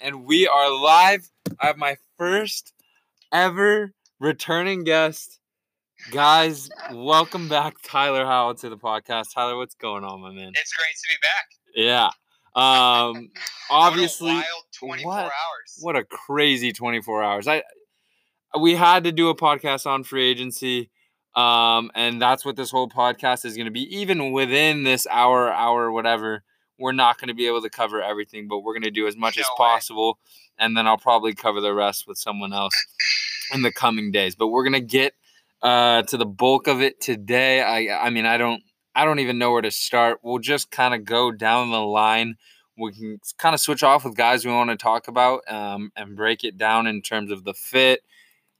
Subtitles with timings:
[0.00, 1.30] and we are live.
[1.60, 2.72] I have my first
[3.32, 5.38] ever returning guest.
[6.10, 9.32] Guys, welcome back, Tyler Howell, to the podcast.
[9.34, 10.52] Tyler, what's going on, my man?
[10.54, 11.48] It's great to be back.
[11.74, 12.10] Yeah.
[12.54, 13.30] Um,
[13.70, 15.78] obviously, what a wild 24 what- hours.
[15.80, 17.48] what a crazy 24 hours.
[17.48, 17.62] I
[18.60, 20.90] we had to do a podcast on free agency.
[21.34, 23.84] Um, and that's what this whole podcast is going to be.
[23.96, 26.42] Even within this hour, hour, whatever,
[26.78, 29.16] we're not going to be able to cover everything, but we're going to do as
[29.16, 29.54] much as way.
[29.56, 30.18] possible.
[30.58, 32.74] And then I'll probably cover the rest with someone else
[33.52, 34.34] in the coming days.
[34.34, 35.14] But we're going to get
[35.62, 37.62] uh, to the bulk of it today.
[37.62, 38.62] I, I mean, I don't,
[38.94, 40.18] I don't even know where to start.
[40.22, 42.36] We'll just kind of go down the line.
[42.76, 46.16] We can kind of switch off with guys we want to talk about um, and
[46.16, 48.00] break it down in terms of the fit,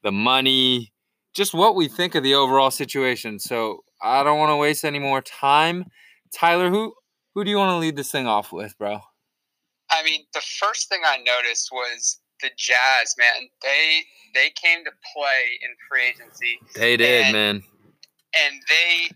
[0.02, 0.92] the money,
[1.34, 3.38] just what we think of the overall situation.
[3.38, 5.86] So I don't want to waste any more time.
[6.32, 6.94] Tyler, who
[7.34, 9.00] who do you want to lead this thing off with, bro?
[9.90, 13.48] I mean, the first thing I noticed was the Jazz, man.
[13.62, 14.02] They
[14.34, 17.62] they came to play in free agency, They did, And- man.
[18.34, 19.10] and they,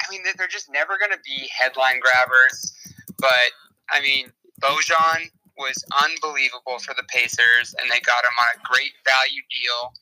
[0.00, 2.72] I mean, they're just never going to be headline grabbers.
[3.18, 3.52] But
[3.90, 8.92] I mean, Bojan was unbelievable for the Pacers, and they got him on a great
[9.04, 9.92] value deal.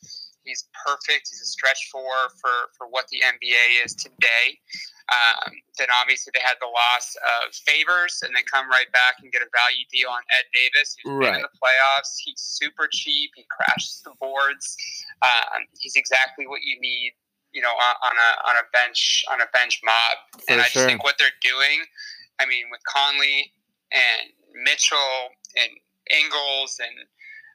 [0.44, 1.28] He's perfect.
[1.30, 4.56] He's a stretch four for, for what the NBA is today.
[5.12, 9.30] Um, then obviously they had the loss of favors, and they come right back and
[9.32, 11.36] get a value deal on Ed Davis, who's been Right.
[11.36, 12.14] in the playoffs.
[12.24, 13.30] He's super cheap.
[13.34, 14.76] He crashes the boards.
[15.22, 17.12] Um, he's exactly what you need,
[17.52, 20.16] you know, on, on a on a bench on a bench mob.
[20.46, 20.82] For and I sure.
[20.82, 21.84] just think what they're doing,
[22.38, 23.52] I mean, with Conley
[23.92, 24.30] and
[24.64, 25.70] Mitchell and
[26.10, 26.96] Ingles and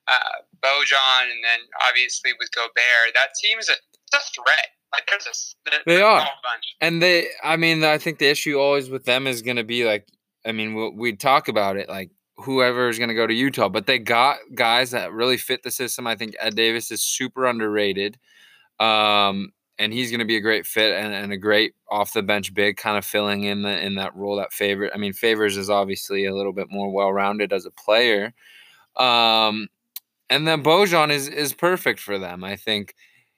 [0.08, 4.68] uh, Bojan, and then obviously with Gobert, that team's a, a threat.
[4.94, 6.20] Like there's a They a are.
[6.20, 6.76] bunch.
[6.80, 9.86] And they, I mean, I think the issue always with them is going to be
[9.86, 10.08] like,
[10.46, 13.70] I mean, we we talk about it like whoever is going to go to Utah,
[13.70, 16.06] but they got guys that really fit the system.
[16.08, 18.18] I think Ed Davis is super underrated.
[18.80, 22.24] Um, and he's going to be a great fit and, and a great off the
[22.24, 24.92] bench big kind of filling in the in that role that favorite.
[24.94, 28.34] I mean, Favors is obviously a little bit more well rounded as a player.
[28.96, 29.68] Um,
[30.30, 32.44] and then Bojan is is perfect for them.
[32.44, 32.96] I think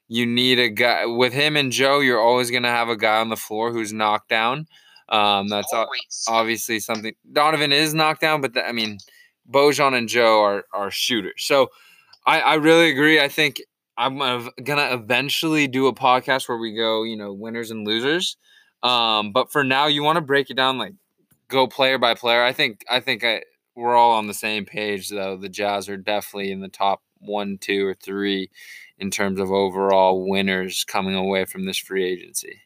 [0.08, 2.00] you need a guy with him and Joe.
[2.00, 4.66] You're always going to have a guy on the floor who's knocked down.
[5.10, 6.24] Um, that's Always.
[6.28, 7.14] obviously something.
[7.32, 8.98] Donovan is knocked down, but the, I mean,
[9.50, 11.44] Bojan and Joe are are shooters.
[11.44, 11.68] So
[12.26, 13.20] I, I really agree.
[13.20, 13.62] I think
[13.96, 18.36] I'm gonna gonna eventually do a podcast where we go, you know, winners and losers.
[18.82, 20.92] Um, but for now, you want to break it down, like
[21.48, 22.42] go player by player.
[22.42, 23.42] I think I think I,
[23.78, 25.36] we're all on the same page, though.
[25.36, 28.50] The Jazz are definitely in the top one, two, or three
[28.98, 32.60] in terms of overall winners coming away from this free agency.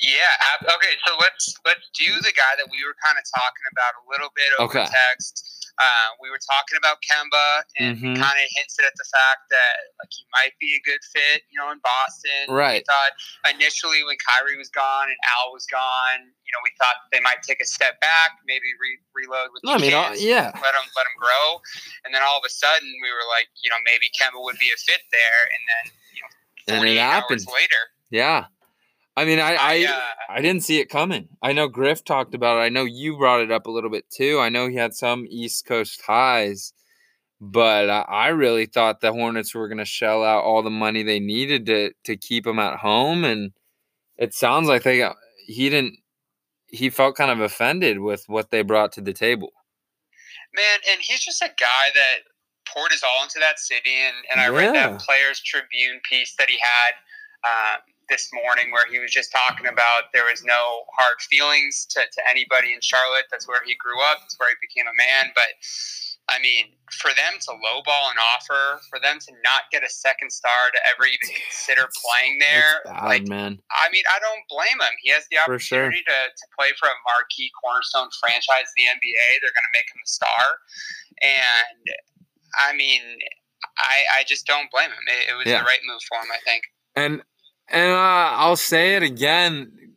[0.00, 0.62] Yeah.
[0.62, 0.94] Okay.
[1.06, 4.30] So let's let's do the guy that we were kind of talking about a little
[4.34, 4.90] bit over Okay.
[5.10, 5.57] text.
[5.78, 8.18] Uh, we were talking about Kemba and Mhm.
[8.18, 11.58] kind of hinted at the fact that like he might be a good fit, you
[11.58, 12.50] know, in Boston.
[12.50, 12.82] Right.
[12.82, 13.12] We thought
[13.54, 17.42] initially when Kyrie was gone and Al was gone, you know, we thought they might
[17.46, 20.74] take a step back, maybe re- reload with No, I the mean, kids, yeah, let
[20.74, 21.60] him let him grow,
[22.04, 24.70] and then all of a sudden we were like, you know, maybe Kemba would be
[24.74, 25.84] a fit there, and then
[26.14, 26.28] you know,
[26.74, 27.40] And it 48 happened.
[27.40, 28.46] hours later, yeah.
[29.18, 31.28] I mean, I I, I, uh, I didn't see it coming.
[31.42, 32.60] I know Griff talked about it.
[32.60, 34.38] I know you brought it up a little bit too.
[34.38, 36.72] I know he had some East Coast ties,
[37.40, 41.02] but I, I really thought the Hornets were going to shell out all the money
[41.02, 43.50] they needed to to keep him at home, and
[44.16, 45.96] it sounds like they got he didn't.
[46.68, 49.50] He felt kind of offended with what they brought to the table.
[50.54, 52.18] Man, and he's just a guy that
[52.72, 53.94] poured his all into that city.
[54.06, 56.92] And, and I read that Players Tribune piece that he had
[57.44, 62.00] um, this morning where he was just talking about there was no hard feelings to,
[62.00, 63.26] to anybody in Charlotte.
[63.30, 65.32] That's where he grew up, that's where he became a man.
[65.34, 65.52] But
[66.28, 70.28] I mean, for them to lowball an offer, for them to not get a second
[70.28, 73.56] star to ever even consider playing there, bad, like man.
[73.72, 74.94] I mean, I don't blame him.
[75.00, 75.88] He has the For sure.
[75.88, 79.26] opportunity to, to play for a marquee cornerstone franchise in the NBA.
[79.40, 80.44] They're going to make him a star.
[81.24, 81.84] And
[82.60, 83.00] I mean,
[83.80, 85.04] I, I just don't blame him.
[85.08, 85.60] It, it was Yeah.
[85.60, 86.62] the right move for him, I think.
[86.94, 87.22] And
[87.70, 87.96] and uh,
[88.36, 89.94] I'll say it again: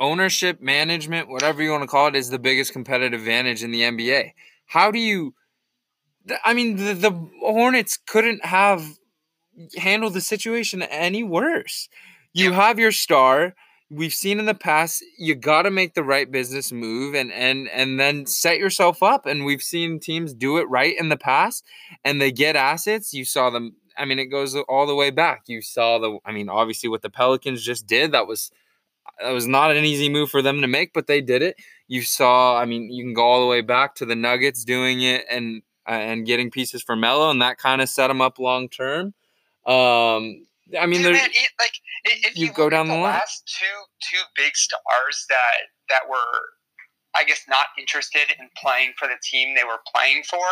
[0.00, 3.82] ownership, management, whatever you want to call it, is the biggest competitive advantage in the
[3.82, 4.32] NBA.
[4.66, 5.34] How do you?
[6.44, 7.10] I mean, the, the
[7.40, 8.82] Hornets couldn't have
[9.76, 11.88] handled the situation any worse.
[12.32, 12.56] You Yeah.
[12.66, 13.54] have your star.
[13.90, 17.68] We've seen in the past, you got to make the right business move and and
[17.68, 19.26] and then set yourself up.
[19.26, 21.64] And we've seen teams do it right in the past,
[22.04, 23.12] and they get assets.
[23.12, 23.76] You saw them.
[23.96, 25.44] I mean, it goes all the way back.
[25.46, 26.18] You saw the.
[26.24, 28.50] I mean, obviously, what the Pelicans just did that was
[29.20, 31.56] that was not an easy move for them to make, but they did it.
[31.88, 32.58] You saw.
[32.58, 35.62] I mean, you can go all the way back to the Nuggets doing it, and
[35.88, 39.14] uh, and getting pieces for Melo, and that kind of set them up long term.
[39.66, 40.46] Um,
[40.78, 41.74] I mean, man, it, like
[42.04, 43.02] if you you, go down the line.
[43.02, 43.66] last two
[44.10, 46.40] two big stars that that were,
[47.14, 50.44] I guess, not interested in playing for the team they were playing for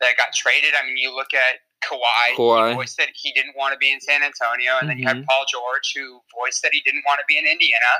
[0.00, 0.74] that got traded.
[0.80, 2.68] I mean, you look at Kawhi, Kawhi.
[2.70, 5.16] he voiced that he didn't want to be in San Antonio, and then you have
[5.18, 5.26] Mhm.
[5.26, 7.92] Paul George who voiced that he didn't want to be in Indiana.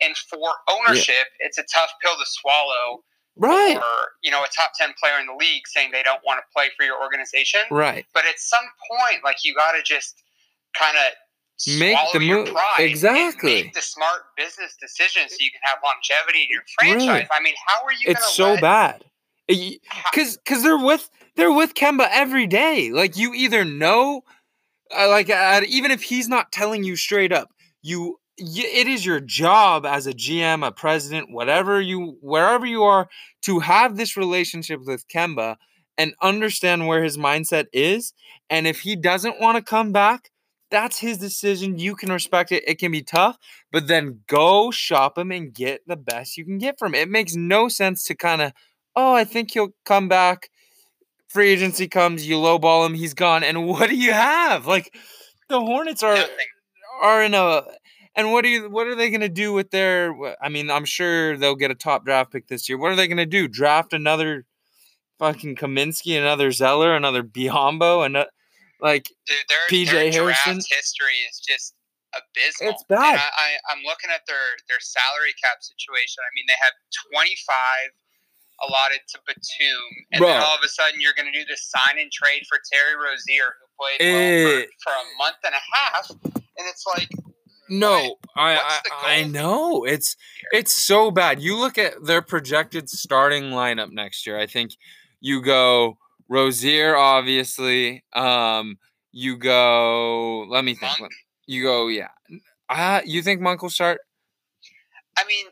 [0.00, 3.02] And for ownership, it's a tough pill to swallow.
[3.38, 6.40] right, Or you know, a top ten player in the league saying they don't want
[6.40, 7.60] to play for your organization.
[7.70, 8.06] right.
[8.14, 10.22] But at some point, like you got to just
[10.74, 11.12] kind of
[11.78, 13.62] Make the move- exactly.
[13.62, 17.08] make the smart business decision so you can have longevity in your franchise.
[17.08, 17.28] Right.
[17.30, 18.06] I mean, how are you?
[18.08, 19.04] It's gonna so let, bad.
[20.14, 22.90] Cause, cause they're with they're with Kemba every day.
[22.92, 24.22] Like you either know,
[24.96, 27.50] uh, like uh, even if he's not telling you straight up,
[27.82, 33.08] you it is your job as a GM, a president, whatever you wherever you are,
[33.42, 35.56] to have this relationship with Kemba
[35.98, 38.12] and understand where his mindset is.
[38.50, 40.30] And if he doesn't want to come back,
[40.70, 41.78] that's his decision.
[41.78, 42.64] You can respect it.
[42.66, 43.38] It can be tough,
[43.72, 47.02] but then go shop him and get the best you can get from him.
[47.02, 48.52] It makes no sense to kind of,
[48.94, 50.50] oh, I think he'll come back.
[51.36, 54.66] Free agency comes, you lowball him, he's gone, and what do you have?
[54.66, 54.96] Like
[55.50, 56.46] the Hornets are nothing.
[57.02, 57.62] are in a
[58.14, 60.86] and what are you what are they going to do with their I mean, I'm
[60.86, 62.78] sure they'll get a top draft pick this year.
[62.78, 63.48] What are they going to do?
[63.48, 64.46] Draft another
[65.18, 68.24] fucking Kaminsky, another Zeller, another Biyombo, and
[68.80, 70.54] like Dude, their, PJ their Hairston.
[70.56, 71.74] history is just
[72.16, 72.70] abysmal.
[72.70, 73.12] It's bad.
[73.12, 76.24] And I, I, I'm looking at their their salary cap situation.
[76.24, 76.72] I mean, they have
[77.12, 77.92] 25
[78.66, 79.82] allotted to Batum,
[80.12, 80.28] and Bro.
[80.28, 82.94] then all of a sudden you're going to do this sign and trade for Terry
[82.94, 84.62] Rozier, who played well Eh.
[84.62, 87.08] for, for a month and a half, and it's like.
[87.68, 88.80] No, I I,
[89.18, 90.16] I know it's
[90.52, 91.42] it's so bad.
[91.42, 94.38] You look at their projected starting lineup next year.
[94.38, 94.70] I think
[95.20, 95.98] you go
[96.28, 98.04] Rozier, obviously.
[98.12, 98.78] Um,
[99.10, 100.44] you go.
[100.48, 101.00] Let me think.
[101.00, 101.12] Monk?
[101.48, 101.88] You go.
[101.88, 102.10] Yeah.
[102.68, 103.98] Uh, you think Monk will start?
[105.18, 105.46] I mean,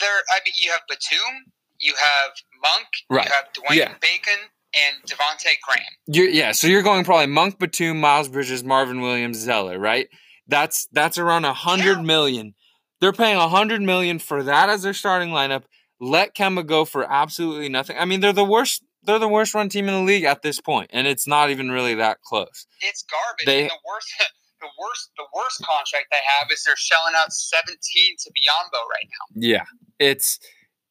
[0.00, 0.08] there.
[0.30, 2.30] I mean, you have Batum, you have
[2.62, 3.26] Monk, Right.
[3.26, 3.94] you have Dwayne Yeah.
[4.00, 4.38] Bacon,
[4.74, 5.84] and Devonte Graham.
[6.06, 10.08] You're, yeah, so you're going probably Monk, Batum, Miles Bridges, Marvin Williams, Zeller, right?
[10.46, 12.02] That's that's around a hundred Yeah.
[12.02, 12.54] million.
[13.00, 15.64] They're paying a hundred million for that as their starting lineup.
[16.00, 17.96] Let Kemba go for absolutely nothing.
[17.98, 18.82] I mean, they're the worst.
[19.02, 21.70] They're the worst run team in the league at this point, and it's not even
[21.70, 22.66] really that close.
[22.80, 23.46] It's garbage.
[23.46, 24.08] They- the worst,
[24.60, 29.08] the worst, the worst contract they have is they're shelling out seventeen to Biyombo right
[29.08, 29.48] now.
[29.48, 29.64] Yeah,
[29.98, 30.38] it's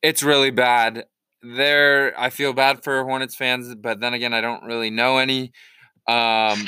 [0.01, 1.05] it's really bad.
[1.43, 5.51] There, I feel bad for Hornets fans, but then again, I don't really know any.
[6.07, 6.67] Um,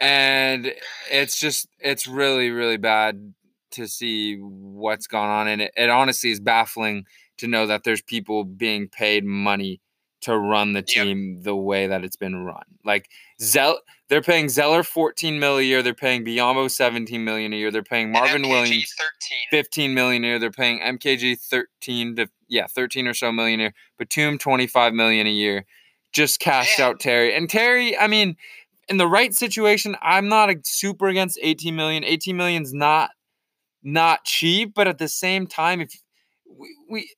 [0.00, 0.72] and
[1.10, 3.32] it's just it's really really bad
[3.72, 7.04] to see what's gone on, and it, it honestly is baffling
[7.38, 9.80] to know that there's people being paid money
[10.22, 10.86] to run the Yep.
[10.86, 12.62] team the way that it's been run.
[12.84, 13.08] Like
[13.40, 15.82] Zell, they're paying Zeller 14 mil a year.
[15.82, 17.70] They're paying Biyombo 17 million a year.
[17.70, 19.38] They're paying Marvin Williams thirteen.
[19.50, 20.38] 15 million a year.
[20.38, 23.74] They're paying MKG 13 to yeah, 13 or so million a year.
[23.98, 25.64] Batum 25 million a year.
[26.12, 27.34] Just cashed out Terry.
[27.34, 28.36] And Terry, I mean,
[28.88, 32.04] in the right situation, I'm not a super against 18 million.
[32.04, 33.10] 18 million's not
[33.82, 35.92] not cheap, but at the same time, if
[36.46, 37.10] we, we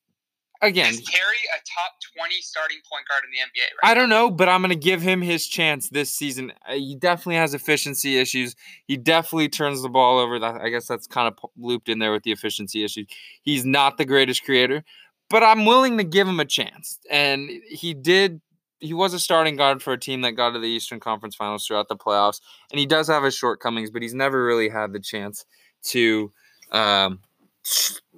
[0.63, 1.21] again, Is Terry
[1.55, 4.63] a top twenty starting point guard in the NBA right I don't know, but I'm
[4.63, 6.53] going to give him his chance this season.
[6.69, 8.57] Uh, He definitely has efficiency issues.
[8.87, 10.39] He definitely turns the ball over.
[10.39, 13.07] That I guess that's kind of looped in there with the efficiency issues.
[13.43, 14.85] He's not the greatest creator,
[15.31, 16.99] but I'm willing to give him a chance.
[17.11, 18.41] And he did.
[18.81, 21.67] He was a starting guard for a team that got to the Eastern Conference Finals
[21.67, 22.41] throughout the playoffs,
[22.71, 25.47] and he does have his shortcomings, but he's never really had the chance
[25.85, 26.31] to,
[26.71, 27.21] um,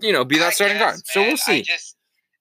[0.00, 1.06] you know, be that starting guess, guard.
[1.06, 1.62] So we'll I see.
[1.62, 1.96] just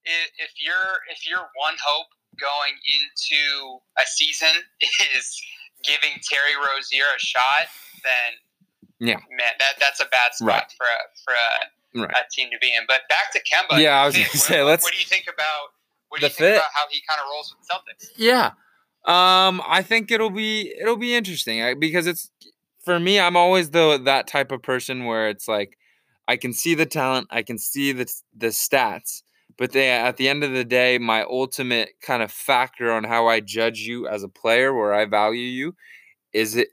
[0.05, 2.07] if your if your one hope
[2.39, 4.49] going into a season
[5.17, 5.41] is
[5.83, 7.67] giving Terry Rozier a shot,
[8.03, 9.17] then Yeah.
[9.29, 10.71] man, that that's a bad spot Right.
[10.77, 11.65] for a for a,
[11.95, 12.11] Right.
[12.11, 12.83] a team to be in.
[12.87, 13.81] But back to Kemba.
[13.81, 15.69] Yeah, I was Fit, gonna say, what- let's- What do you think about
[16.09, 16.55] what do you think fit.
[16.57, 18.09] about how he kind of rolls with the Celtics?
[18.17, 18.51] Yeah.
[19.05, 22.31] Um I think it'll be it'll be interesting because it's
[22.83, 25.77] for me I'm always the that type of person where it's like
[26.27, 29.21] I can see the talent, I can see the the stats,
[29.57, 33.27] but they at the end of the day my ultimate kind of factor on how
[33.27, 35.75] I judge you as a player where I value you
[36.33, 36.69] is it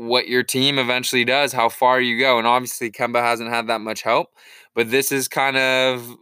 [0.00, 2.38] what your team eventually does, how far you go.
[2.38, 4.28] And obviously Kemba hasn't had that much help,
[4.74, 6.16] but this is kind of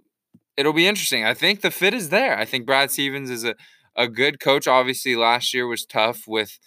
[0.56, 1.24] it'll be interesting.
[1.24, 2.36] I think the fit is there.
[2.36, 3.54] I think Brad Stevens is a
[3.94, 4.66] a good coach.
[4.66, 6.58] Obviously, last year was tough with,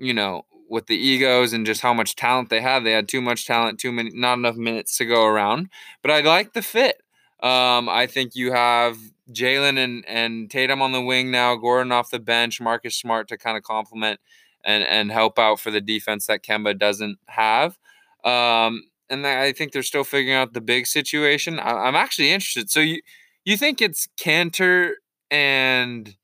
[0.00, 2.82] you know, with the egos and just how much talent they had.
[2.82, 5.68] They had too much talent, too many, not enough minutes to go around.
[6.02, 7.02] But I like the fit.
[7.40, 8.98] Um, I think you have
[9.32, 13.38] Jalen and, and Tatum on the wing now, Gordon off the bench, Marcus Smart to
[13.38, 14.18] kind of complement
[14.66, 17.78] and, and help out for the defense that Kemba doesn't have.
[18.24, 21.60] Um, and I think they're still figuring out the big situation.
[21.60, 22.68] I, am actually interested.
[22.70, 23.00] So you
[23.44, 24.94] you think it's Kanter
[25.30, 26.16] and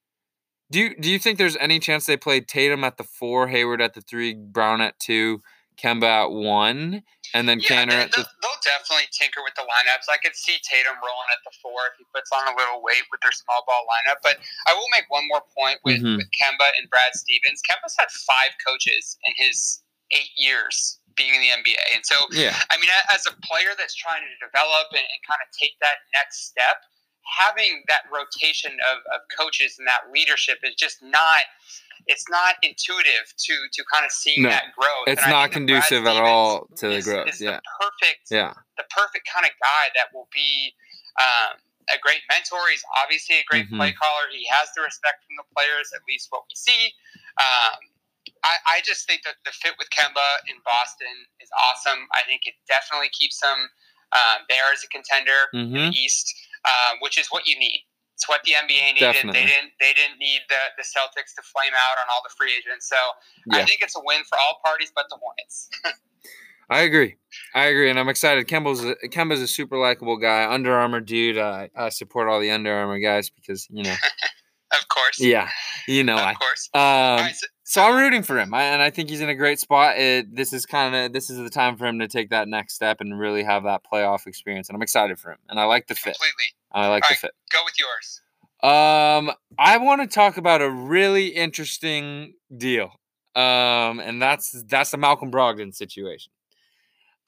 [0.72, 3.80] do you do you think there's any chance they play Tatum at the four, Hayward
[3.80, 5.40] at the three, Brown at two,
[5.76, 7.04] Kemba at one,
[7.34, 10.08] and then yeah, Kanter at they'll, they'll definitely tinker with the lineups.
[10.12, 13.08] I could see Tatum rolling at the four if he puts on a little weight
[13.08, 14.20] with their small ball lineup.
[14.20, 16.20] But I will make one more point with, mm-hmm.
[16.20, 17.64] with Kemba and Brad Stevens.
[17.64, 19.80] Kemba's had five coaches in his
[20.12, 21.82] eight years being in the NBA.
[21.96, 22.56] And so, yeah.
[22.70, 26.04] I mean, as a player that's trying to develop and, and kind of take that
[26.12, 26.84] next step,
[27.24, 31.48] having that rotation of, of coaches and that leadership is just not
[32.06, 35.06] it's not intuitive to to kind of seeing no, that growth.
[35.06, 37.28] It's not conducive at all to the growth.
[37.28, 38.30] Is yeah, the perfect.
[38.30, 40.74] Yeah, the perfect kind of guy that will be
[41.20, 41.58] um,
[41.90, 42.62] a great mentor.
[42.70, 43.78] He's obviously a great mm-hmm.
[43.78, 44.30] play caller.
[44.30, 46.94] He has the respect from the players, at least what we see.
[47.40, 47.78] Um,
[48.44, 52.06] I, I just think that the fit with Kemba in Boston is awesome.
[52.14, 53.70] I think it definitely keeps him
[54.12, 55.58] um, there as a contender mm-hmm.
[55.58, 56.02] in the mm-hmm.
[56.02, 57.86] East, uh, which is what you need.
[58.22, 59.00] It's what the NBA needed.
[59.00, 59.40] Definitely.
[59.40, 59.72] They didn't.
[59.80, 62.88] They didn't need the, the Celtics to flame out on all the free agents.
[62.88, 62.94] So
[63.50, 63.62] yeah.
[63.62, 65.68] I think it's a win for all parties, but the Hornets.
[66.70, 67.16] I agree.
[67.52, 68.46] I agree, and I'm excited.
[68.46, 70.48] Kemba's a, Kemba's a super likable guy.
[70.48, 71.36] Under Armour dude.
[71.36, 73.90] I, I support all the Under Armour guys because you know.
[74.72, 75.18] of course.
[75.18, 75.48] Yeah,
[75.88, 76.14] you know.
[76.14, 76.70] Of I, course.
[76.74, 79.34] Um, right, so, so, I'm rooting for him, I, and I think he's in a
[79.34, 79.98] great spot.
[79.98, 82.74] It, this is kind of this is the time for him to take that next
[82.74, 85.38] step and really have that playoff experience, and I'm excited for him.
[85.48, 86.14] And I like the fit.
[86.14, 86.54] Completely.
[86.72, 87.32] I like All the right, fit.
[87.52, 88.20] Go with yours.
[88.62, 92.92] Um, I want to talk about a really interesting deal.
[93.34, 96.32] Um, and that's that's the Malcolm Brogdon situation.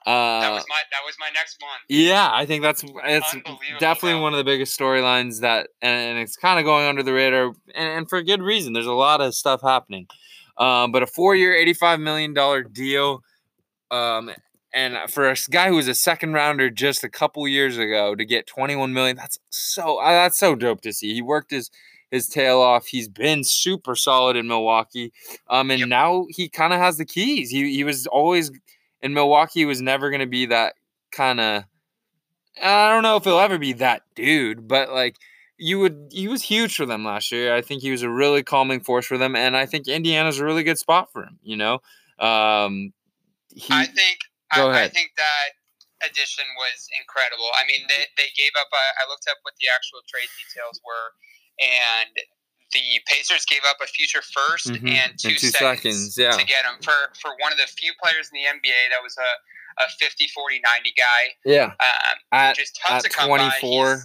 [0.07, 1.79] Uh, that was my that was my next one.
[1.89, 3.37] Yeah, I think that's it's
[3.81, 7.55] definitely one of the biggest storylines that, and it's kind of going under the radar,
[7.75, 8.75] and, and, for good reason.
[8.75, 10.07] There's a lot of stuff happening,
[10.57, 13.23] um, but a four-year, eighty-five million dollar deal,
[13.91, 14.31] um,
[14.75, 18.25] and for a guy who was a second rounder just a couple years ago to
[18.25, 21.15] get 21 million, that's so uh, that's so dope to see.
[21.15, 21.71] He worked his
[22.11, 22.87] his tail off.
[22.87, 25.13] He's been super solid in Milwaukee.
[25.49, 25.89] Um, and yep.
[25.89, 27.51] now he kind of has the keys.
[27.51, 28.51] He he was always
[29.01, 29.61] in Milwaukee.
[29.61, 30.75] He was never going to be that
[31.13, 31.65] kind of.
[32.63, 35.17] I don't know if he'll ever be that dude, but like
[35.59, 37.55] you would, he was huge for them last year.
[37.55, 40.45] I think he was a really calming force for them, and I think Indiana's a
[40.45, 41.39] really good spot for him.
[41.43, 41.75] You know,
[42.19, 42.93] um,
[43.55, 44.19] he, I think
[44.55, 44.91] Go I, ahead.
[44.91, 45.49] I think that
[46.11, 47.49] addition was incredible.
[47.59, 48.71] I mean, they, they gave up.
[48.71, 51.09] A, I looked up what the actual trade details were,
[51.59, 52.15] and
[52.73, 54.89] the Pacers gave up a future 1st mm-hmm.
[54.89, 56.35] and two, two seconds, seconds yeah.
[56.35, 59.15] to get him for for one of the few players in the NBA that was
[59.19, 59.31] a
[59.83, 61.23] a 50 40 90 guy.
[61.45, 61.65] Yeah.
[61.65, 63.97] Um, at, just tough at to come 24.
[63.97, 64.03] By.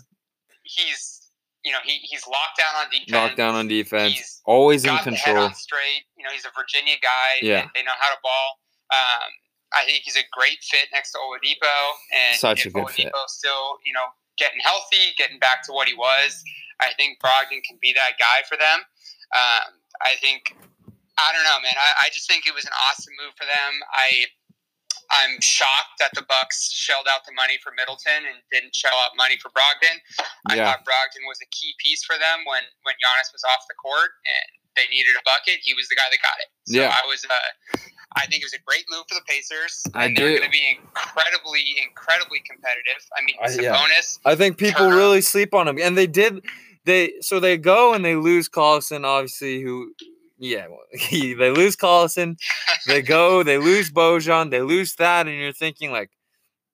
[0.63, 1.18] He's, he's,
[1.63, 3.11] you know, he, he's locked down on defense.
[3.11, 4.13] Locked down on defense.
[4.13, 5.49] He's always in control.
[5.51, 6.07] straight.
[6.17, 7.29] You know, he's a Virginia guy.
[7.41, 7.67] Yeah.
[7.73, 8.49] They, they know how to ball.
[8.91, 9.29] Um,
[9.73, 11.69] I think he's a great fit next to Oladipo,
[12.09, 15.93] and Such a good Oladipo's still, you know, getting healthy, getting back to what he
[15.93, 16.41] was,
[16.79, 18.79] I think Brogdon can be that guy for them.
[19.35, 20.55] Um, I think,
[21.19, 21.75] I don't know, man.
[21.75, 23.71] I, I just think it was an awesome move for them.
[23.91, 24.31] I
[25.07, 29.15] I'm shocked that the Bucks shelled out the money for Middleton and didn't shell out
[29.15, 29.97] money for Brogdon.
[30.51, 30.69] I yeah.
[30.69, 34.15] thought Brogdon was a key piece for them when when Giannis was off the court
[34.25, 35.59] and they needed a bucket.
[35.61, 36.49] He was the guy that got it.
[36.71, 36.95] So yeah.
[36.95, 37.51] I was uh,
[38.15, 39.83] I think it was a great move for the Pacers.
[39.93, 40.23] I and do.
[40.23, 43.01] They're going to be incredibly, incredibly competitive.
[43.17, 44.19] I mean, it's a bonus.
[44.25, 44.95] I think people Turner.
[44.95, 46.43] really sleep on him, and they did.
[46.85, 49.61] They so they go and they lose Collison, obviously.
[49.61, 49.93] Who,
[50.39, 52.37] yeah, he, they lose Collison.
[52.87, 56.11] they go, they lose Bojan, they lose that, and you're thinking like,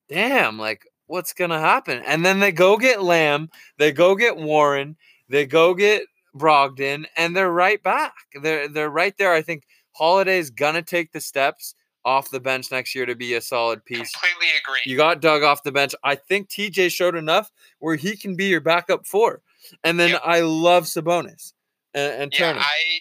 [0.08, 2.02] damn, like what's gonna happen?
[2.06, 4.96] And then they go get Lamb, they go get Warren,
[5.30, 6.04] they go get
[6.36, 8.14] Brogdon, and they're right back.
[8.42, 9.34] They're they're right there.
[9.34, 13.42] I think Holiday's gonna take the steps off the bench next year to be a
[13.42, 14.12] solid piece.
[14.12, 14.82] Completely agree.
[14.86, 15.96] You got Doug off the bench.
[16.04, 19.42] I think TJ showed enough where he can be your backup four.
[19.84, 20.22] And then yep.
[20.24, 21.54] I love Sabonis
[21.96, 22.60] and, and yeah, Turner.
[22.60, 23.00] I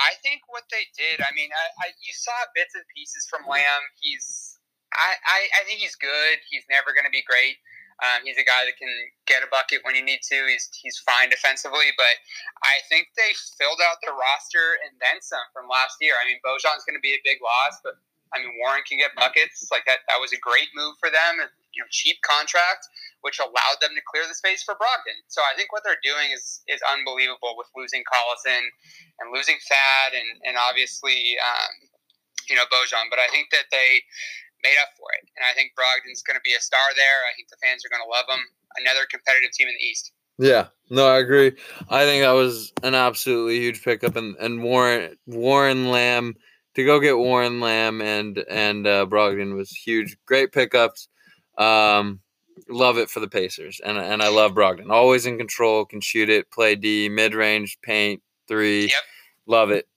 [0.00, 1.20] I think what they did.
[1.20, 3.84] I mean, I, I, you saw bits and pieces from Lamb.
[4.00, 4.56] He's
[4.90, 6.42] I, I, I think he's good.
[6.50, 7.62] He's never going to be great.
[8.00, 8.88] Um, he's a guy that can
[9.28, 10.38] get a bucket when you need to.
[10.48, 12.16] He's he's fine defensively, but
[12.64, 16.16] I think they filled out the roster and then some from last year.
[16.16, 18.00] I mean, Bojan's going to be a big loss, but
[18.34, 19.66] I mean Warren can get buckets.
[19.70, 21.42] Like that, that was a great move for them.
[21.74, 22.86] You know, cheap contract,
[23.22, 25.18] which allowed them to clear the space for Brogdon.
[25.30, 28.64] So I think what they're doing is is unbelievable with losing Collison
[29.22, 31.72] and losing Thad and and obviously um,
[32.50, 33.10] you know Bojan.
[33.10, 34.02] But I think that they
[34.62, 35.24] made up for it.
[35.36, 37.24] And I think Brogdon's going to be a star there.
[37.28, 38.44] I think the fans are going to love him.
[38.80, 40.12] another competitive team in the East.
[40.38, 41.52] Yeah, no, I agree.
[41.90, 46.34] I think that was an absolutely huge pickup, and and Warren Warren Lamb
[46.74, 50.16] to go get Warren Lamb and and uh, Brogdon was huge.
[50.26, 51.08] Great pickups.
[51.58, 52.20] Um,
[52.68, 54.90] love it for the Pacers, and and I love Brogdon.
[54.90, 58.82] Always in control, can shoot it, play D, mid range, paint, three.
[58.82, 58.92] Yep.
[59.46, 59.88] Love it,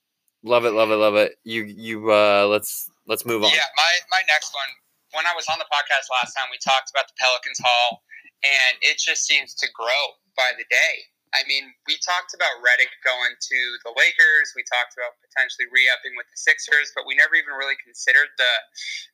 [0.43, 1.37] love it, love it, love it.
[1.43, 3.51] You you uh, let's let's move on.
[3.51, 4.69] Yeah, my my next one.
[5.13, 8.01] When I was on the podcast last time, we talked about the Pelicans haul,
[8.43, 11.12] and it just seems to grow by the day.
[11.33, 14.53] I mean, we talked about Redick going to the Lakers.
[14.53, 18.53] We talked about potentially re-upping with the Sixers, but we never even really considered the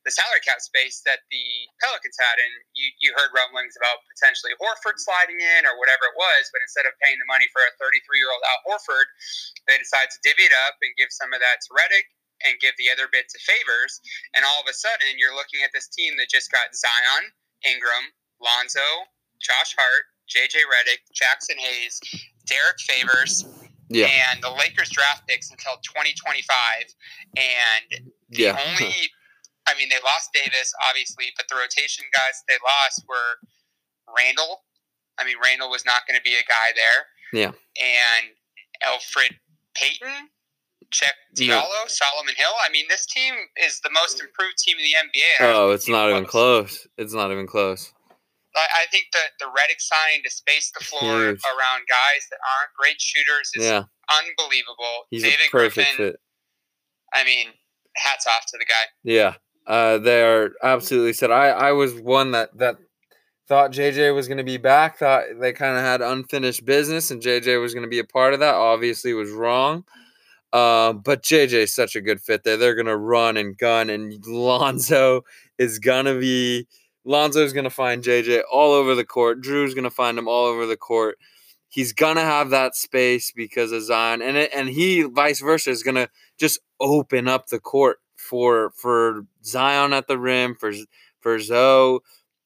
[0.03, 1.45] the salary cap space that the
[1.79, 2.35] Pelicans had.
[2.43, 6.59] And you, you heard rumblings about potentially Horford sliding in or whatever it was, but
[6.59, 9.07] instead of paying the money for a 33 year old Al Horford,
[9.71, 12.07] they decided to divvy it up and give some of that to Redick
[12.43, 13.99] and give the other bit to Favors.
[14.35, 17.31] And all of a sudden, you're looking at this team that just got Zion,
[17.67, 19.07] Ingram, Lonzo,
[19.39, 21.99] Josh Hart, JJ Redick, Jaxson Hayes,
[22.45, 23.45] Derrick Favors,
[23.89, 24.05] Yeah.
[24.07, 26.93] and the Lakers draft picks until 2025.
[27.37, 28.59] And the Yeah.
[28.67, 29.11] only,
[29.65, 33.39] I mean, they lost Davis, obviously, but the rotation guys they lost were
[34.15, 34.65] Randle.
[35.17, 37.07] I mean, Randle was not going to be a guy there.
[37.33, 37.51] Yeah.
[37.81, 38.35] And
[38.83, 39.37] Elfrid
[39.75, 40.29] Payton,
[40.91, 41.61] Cheick No.
[41.61, 42.53] Diallo, Solomon Hill.
[42.63, 45.53] I mean, this team is the most improved team in the NBA.
[45.53, 46.87] Oh, it's not even close.
[46.97, 47.91] It's not even close.
[48.55, 51.39] I think that the Redick signing to space the floor Huge.
[51.45, 55.05] around guys that aren't great shooters is Yeah, unbelievable.
[55.11, 56.15] he's David a perfect Griffin, fit.
[57.13, 57.47] I mean,
[57.95, 58.85] hats off to the guy.
[59.03, 59.33] Yeah,
[59.67, 61.31] uh, they are absolutely said.
[61.31, 62.77] I I was one that that
[63.47, 64.97] thought JJ was going to be back.
[64.97, 68.33] Thought they kind of had unfinished business, and JJ was going to be a part
[68.33, 68.55] of that.
[68.55, 69.83] Obviously, was wrong.
[70.51, 72.57] Uh, but JJ is such a good fit there.
[72.57, 75.21] They're going to run and gun, and Lonzo
[75.59, 76.67] is going to be.
[77.05, 79.41] Lonzo's going to find JJ all over the court.
[79.41, 81.17] Jrue's going to find him all over the court.
[81.67, 85.69] He's going to have that space because of Zion, and it, and he vice versa
[85.69, 90.73] is going to just open up the court for for Zion at the rim for
[91.21, 91.99] for Zoe.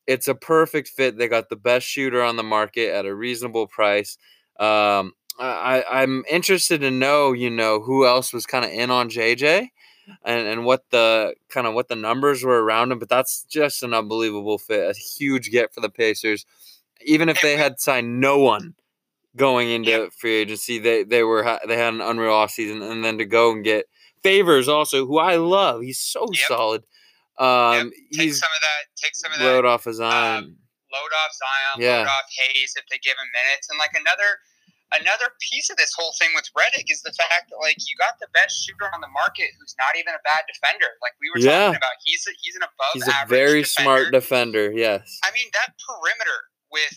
[0.08, 1.18] It's a perfect fit.
[1.18, 4.18] They got the best shooter on the market at a reasonable price.
[4.60, 9.10] Um, I I'm interested to know you know who else was kind of in on
[9.10, 9.70] JJ.
[10.26, 13.84] And, and what the kind of what the numbers were around him, but that's just
[13.84, 16.46] an unbelievable fit, a huge get for the Pacers.
[17.06, 18.76] Even if they had signed no one
[19.36, 20.14] going into Yep.
[20.14, 23.64] free agency, they they were they had an unreal offseason, and then to go and
[23.64, 23.86] get
[24.24, 25.82] Favors also, who I love.
[25.82, 26.42] He's so Yep.
[26.48, 26.84] solid.
[27.38, 28.84] Um, Take he's some of that.
[28.96, 29.46] Take some of that.
[29.46, 30.58] load off his Zion.
[30.92, 31.98] load off Zion, Yeah.
[32.00, 33.68] load off Hayes if they give him minutes.
[33.70, 34.38] And like another
[35.00, 38.20] another piece of this whole thing with Redick is the fact that like you got
[38.20, 40.94] the best shooter on the market who's not even a bad defender.
[41.02, 41.74] Like we were Yeah.
[41.74, 43.84] talking about, he's a, he's an above he's a very defender.
[43.84, 44.66] smart defender.
[44.72, 45.20] Yes.
[45.24, 46.40] I mean that perimeter
[46.72, 46.96] with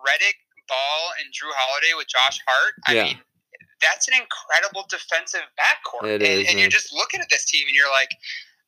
[0.00, 2.74] Redick, Ball, and Jrue Holiday with Josh Hart.
[2.86, 3.04] I Yeah.
[3.14, 3.20] mean.
[3.80, 7.62] That's an incredible defensive backcourt, It and, is, and you're just looking at this team,
[7.68, 8.10] and you're like,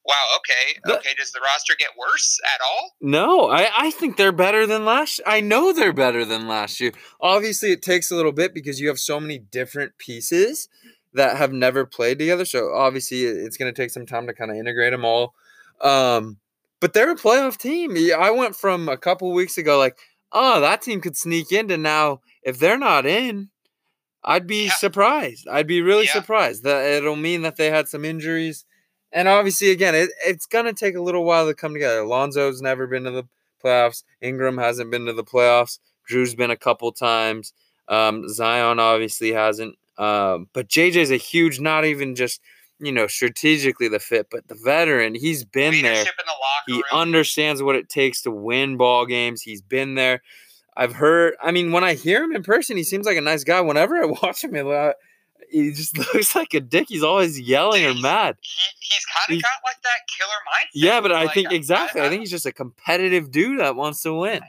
[0.05, 2.95] "Wow, okay, The- okay." Does the roster get worse at all?
[3.01, 5.21] No, I, I think they're better than last.
[5.27, 6.93] I know they're better than last year.
[7.21, 10.69] Obviously, it takes a little bit because you have so many different pieces
[11.13, 12.45] that have never played together.
[12.45, 15.35] So obviously, it's going to take some time to kind of integrate them all.
[15.81, 16.39] Um,
[16.81, 17.97] but they're a playoff team.
[18.19, 19.99] I went from a couple weeks ago like,
[20.33, 22.21] oh, that team could sneak into now.
[22.43, 23.51] If they're not in,
[24.23, 24.75] I'd be Yeah.
[24.75, 25.49] surprised.
[25.49, 26.13] I'd be really Yeah.
[26.13, 26.63] surprised.
[26.65, 28.65] That it'll mean that they had some injuries.
[29.13, 32.01] And obviously, again, it, it's gonna take a little while to come together.
[32.01, 33.25] Alonzo's never been to the
[33.65, 34.05] playoffs.
[34.21, 35.79] Ingram hasn't been to the playoffs.
[36.09, 37.53] Jrue's been a couple times.
[37.89, 39.77] Um, Zion obviously hasn't.
[39.99, 42.41] Um, but JJ's a huge, not even just
[42.79, 45.15] you know strategically the fit, but the veteran.
[45.15, 45.93] He's been there.
[45.93, 46.83] Leadership in the locker He room.
[47.03, 49.43] understands what it takes to win ball games.
[49.43, 50.23] He's been there.
[50.77, 51.35] I've heard.
[51.43, 53.61] I mean, when I hear him in person, he seems like a nice guy.
[53.61, 54.55] Whenever I watch him,
[55.51, 56.89] he just looks like a dick.
[56.89, 58.37] He's always yelling or mad.
[58.41, 60.71] he, he's kind of got like that killer mindset.
[60.75, 62.01] Yeah, but I Like, think exactly.
[62.01, 64.41] I, think I- he's just a competitive dude that wants to win.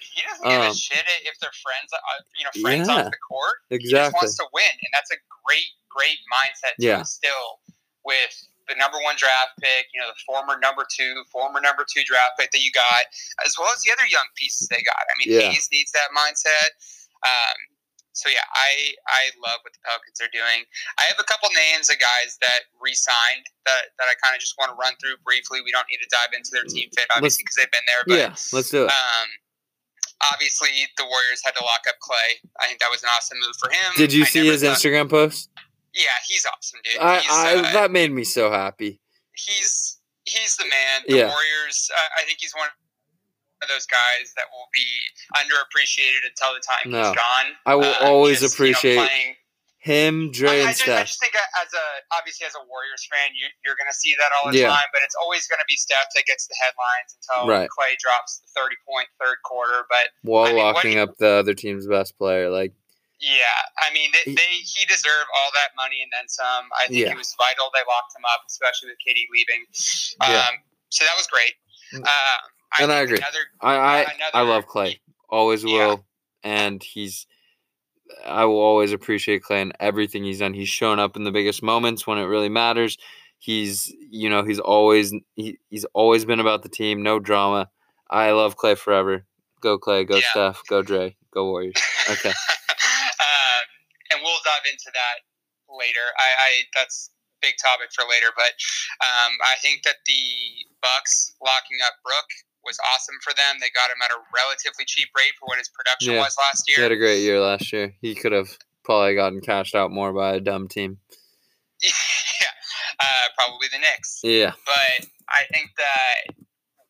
[0.00, 1.92] he doesn't give um, a shit if they're friends.
[1.92, 1.98] Uh,
[2.38, 3.54] you know, friends Yeah, off the court.
[3.70, 3.88] Exactly.
[3.88, 6.98] He just wants to win, and that's a great, great mindset to Yeah.
[7.00, 7.60] instill
[8.04, 8.34] with
[8.68, 9.86] the number one draft pick.
[9.94, 13.06] You know, the former number two, former number two draft pick that you got,
[13.46, 14.98] as well as the other young pieces they got.
[15.00, 15.48] I mean, Yeah.
[15.50, 16.76] Hayes needs that mindset.
[17.24, 17.56] Um,
[18.18, 20.66] so yeah, I I love what the Pelicans are doing.
[20.98, 24.58] I have a couple names of guys that re-signed that that I kind of just
[24.58, 25.62] want to run through briefly.
[25.62, 28.02] We don't need to dive into their team fit, obviously, because they've been there.
[28.10, 28.90] But Yeah, let's do it.
[28.90, 29.28] um,
[30.34, 32.42] obviously, the Warriors had to lock up Clay.
[32.60, 33.92] I think that was an awesome move for him.
[33.96, 35.50] Did you I see his thought- Instagram post?
[35.94, 37.00] Yeah, he's awesome, dude.
[37.00, 39.00] I, I uh, that made me so happy.
[39.34, 41.02] he's he's the man.
[41.08, 41.28] The Yeah.
[41.28, 41.90] Warriors.
[41.94, 42.68] Uh, I think he's one.
[43.60, 44.86] Of those guys that will be
[45.34, 46.98] underappreciated until the time No.
[47.10, 47.48] he's gone.
[47.66, 49.36] I will Uh, always just, you know, appreciate playing-
[49.78, 53.06] him, Dray, I, I and just, I just think as a obviously as a Warriors
[53.10, 54.68] fan, you, you're going to see that all the Yeah.
[54.70, 54.86] time.
[54.92, 57.68] But it's always going to be Steph that gets the headlines until Right.
[57.70, 59.86] Clay drops the 30 point third quarter.
[59.88, 62.72] But While I mean, locking you- up the other team's best player, like
[63.18, 63.42] yeah,
[63.78, 66.68] I mean they, He- they he deserved all that money and then some.
[66.78, 67.10] I think Yeah.
[67.10, 69.64] it was vital they locked him up, especially with KD leaving.
[70.20, 70.50] Um, Yeah.
[70.90, 71.54] So that was great.
[71.94, 72.06] Mm.
[72.78, 73.18] Uh, And I agree.
[73.18, 75.70] Another, I I, Uh, I love Clay, always Yeah.
[75.86, 76.06] will,
[76.42, 77.26] and he's.
[78.24, 80.54] I will always appreciate Clay and everything he's done.
[80.54, 82.96] He's shown up in the biggest moments when it really matters.
[83.38, 87.70] He's you know he's always he, he's always been about the team, no drama.
[88.10, 89.24] I love Clay forever.
[89.60, 90.30] Go Clay, go Yeah.
[90.30, 91.76] Steph, go Dray, go Warriors.
[92.10, 92.30] Okay.
[92.30, 93.64] um,
[94.12, 95.20] and we'll dive into that
[95.68, 96.06] later.
[96.18, 98.52] I, I that's a big topic for later, but
[99.04, 100.22] um, I think that the
[100.82, 102.26] Bucks locking up Brook
[102.64, 103.56] was awesome for them.
[103.60, 106.20] They got him at a relatively cheap rate for what his production Yeah.
[106.20, 106.76] was last year.
[106.76, 107.94] He had a great year last year.
[108.00, 108.48] He could have
[108.84, 110.98] probably gotten cashed out more by a dumb team.
[111.82, 111.90] yeah,
[113.00, 114.20] uh, probably the Knicks.
[114.22, 114.52] Yeah.
[114.66, 116.34] But I think that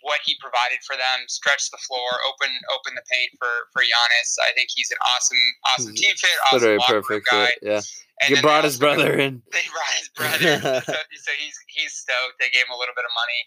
[0.09, 4.35] what he provided for them, stretched the floor, open open the paint for for Giannis.
[4.43, 5.45] I think he's an awesome
[5.77, 7.27] awesome team fit, awesome Literally locker room perfect.
[7.31, 7.47] guy.
[7.53, 7.81] fit, Yeah.
[8.21, 9.43] And You brought his brother in.
[9.53, 10.93] They brought his brother, so,
[11.23, 12.41] so he's he's stoked.
[12.41, 13.41] They gave him a little bit of money.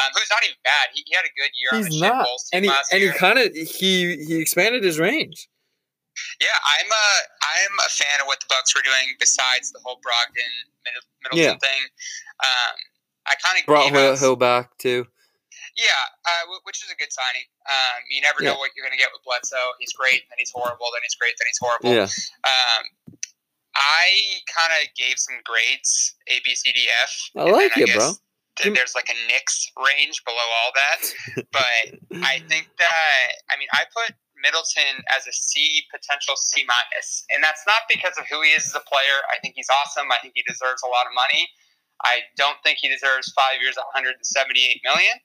[0.00, 0.94] Um, who's not even bad.
[0.96, 3.38] He, he had a good year on the He's not, and he and he kind
[3.38, 5.48] of he he expanded his range.
[6.40, 7.06] yeah, I'm a
[7.42, 10.54] I'm a fan of what the Bucks were doing besides the whole Brogdon
[10.88, 11.82] Middle- Middleton thing.
[12.40, 12.74] Um,
[13.26, 15.06] I kind of Brought Hill, Hill back too.
[15.76, 15.90] Yeah,
[16.24, 17.42] uh, which is a good signing.
[17.66, 19.74] Um, you never know what you're going to get with Bledsoe.
[19.78, 21.90] He's great, then he's horrible, then he's great, then he's horrible.
[21.90, 22.06] Yeah.
[22.46, 22.82] Um,
[23.74, 27.12] I kind of gave some grades A, B, C, D, F.
[27.36, 28.12] I like it, bro.
[28.56, 31.02] th- There's like a Knicks range below all that,
[31.50, 37.24] but I think that I mean I put Middleton as a C, potential C minus,
[37.34, 39.26] and that's not because of who he is as a player.
[39.26, 40.06] I think he's awesome.
[40.12, 41.48] I think he deserves a lot of money.
[42.04, 45.18] I don't think he deserves five years, 178 million.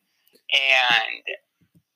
[0.54, 1.24] And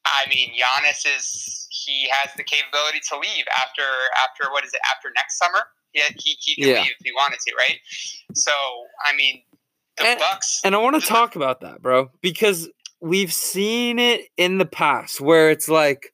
[0.05, 3.83] I mean, Giannis is he has the capability to leave after
[4.23, 5.59] after what is it after next summer?
[5.93, 6.81] Yeah, he, he can Yeah.
[6.81, 7.79] leave if he wanted to, right?
[8.35, 8.51] So
[9.05, 9.43] I mean,
[9.97, 10.61] the And- Bucks.
[10.63, 15.19] And I want to talk about that, bro, because we've seen it in the past
[15.21, 16.13] where it's like,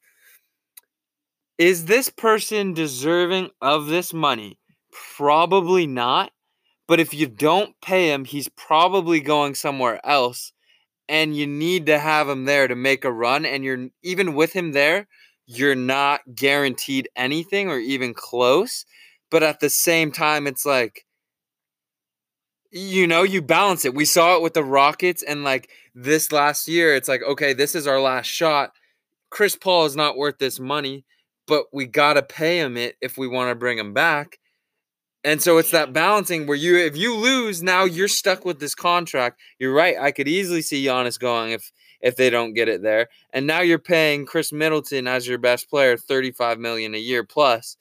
[1.57, 4.57] is this person deserving of this money?
[4.91, 6.31] Probably not.
[6.87, 10.51] But if you don't pay him, he's probably going somewhere else.
[11.09, 13.45] And you need to have him there to make a run.
[13.45, 15.07] And you're even with him there,
[15.47, 18.85] you're not guaranteed anything or even close.
[19.31, 21.05] But at the same time, it's like,
[22.71, 23.95] you know, you balance it.
[23.95, 27.73] We saw it with the Rockets, and like this last year, it's like, okay, this
[27.75, 28.71] is our last shot.
[29.31, 31.05] Chris Paul is not worth this money,
[31.47, 34.39] but we gotta pay him it if we want to bring him back.
[35.23, 38.73] And so it's that balancing where you, if you lose, now you're stuck with this
[38.73, 39.39] contract.
[39.59, 39.95] You're right.
[39.99, 43.59] I could easily see Giannis going if if they don't get it there, and now
[43.59, 47.75] you're paying Khris Middleton as your best player thirty five million a year plus.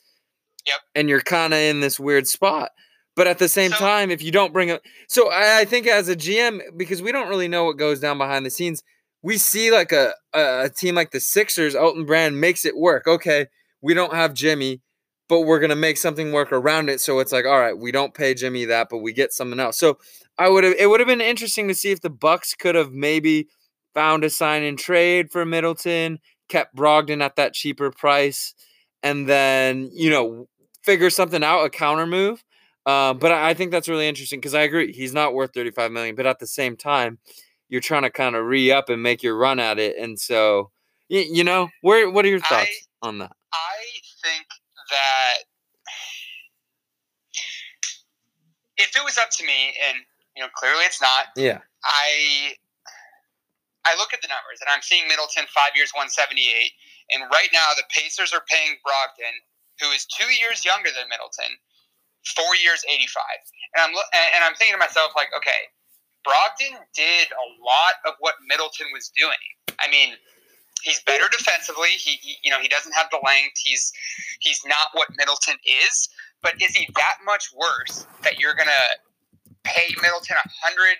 [0.66, 0.76] Yep.
[0.96, 2.72] And you're kind of in this weird spot.
[3.14, 5.86] But at the same So- time, if you don't bring it, so I, I think
[5.86, 8.82] as a GM, because we don't really know what goes down behind the scenes,
[9.22, 13.06] we see like a, a, a team like the Sixers, Elton Brand makes it work.
[13.06, 13.46] Okay,
[13.80, 14.82] we don't have Jimmy,
[15.28, 17.00] but we're gonna make something work around it.
[17.00, 19.78] So it's like, all right, we don't pay Jimmy that, but we get something else.
[19.78, 19.98] So
[20.38, 22.92] I would have it would have been interesting to see if the Bucks could have
[22.92, 23.48] maybe
[23.94, 28.54] found a sign and trade for Middleton, kept Brogdon at that cheaper price,
[29.02, 30.48] and then you know
[30.82, 32.42] figure something out, a counter move.
[32.86, 35.92] Uh, but I I think that's really interesting because I agree he's not worth 35
[35.92, 37.18] million, but at the same time,
[37.68, 40.70] you're trying to kind of re up and make your run at it, and so
[41.10, 43.32] y- you know, where what are your thoughts on that?
[44.90, 45.44] That
[48.78, 49.98] if it was up to me, and
[50.36, 52.54] you know, clearly it's not, Yeah, I
[53.84, 56.72] I look at the numbers and I'm seeing Middleton five years, one seventy eight,
[57.10, 59.34] and right now the Pacers are paying Brogdon,
[59.80, 61.58] who is two years younger than Middleton,
[62.36, 63.40] four years eighty five,
[63.76, 63.92] and I'm
[64.36, 65.68] and I'm thinking to myself like, okay,
[66.24, 69.42] Brogdon did a lot of what Middleton was doing.
[69.80, 70.14] I mean.
[70.82, 71.88] He's better defensively.
[71.98, 73.58] He, he, you know, he doesn't have the length.
[73.62, 73.92] He's,
[74.40, 76.08] he's not what Middleton is.
[76.42, 78.70] But is he that much worse that you're gonna
[79.64, 80.98] pay Middleton a hundred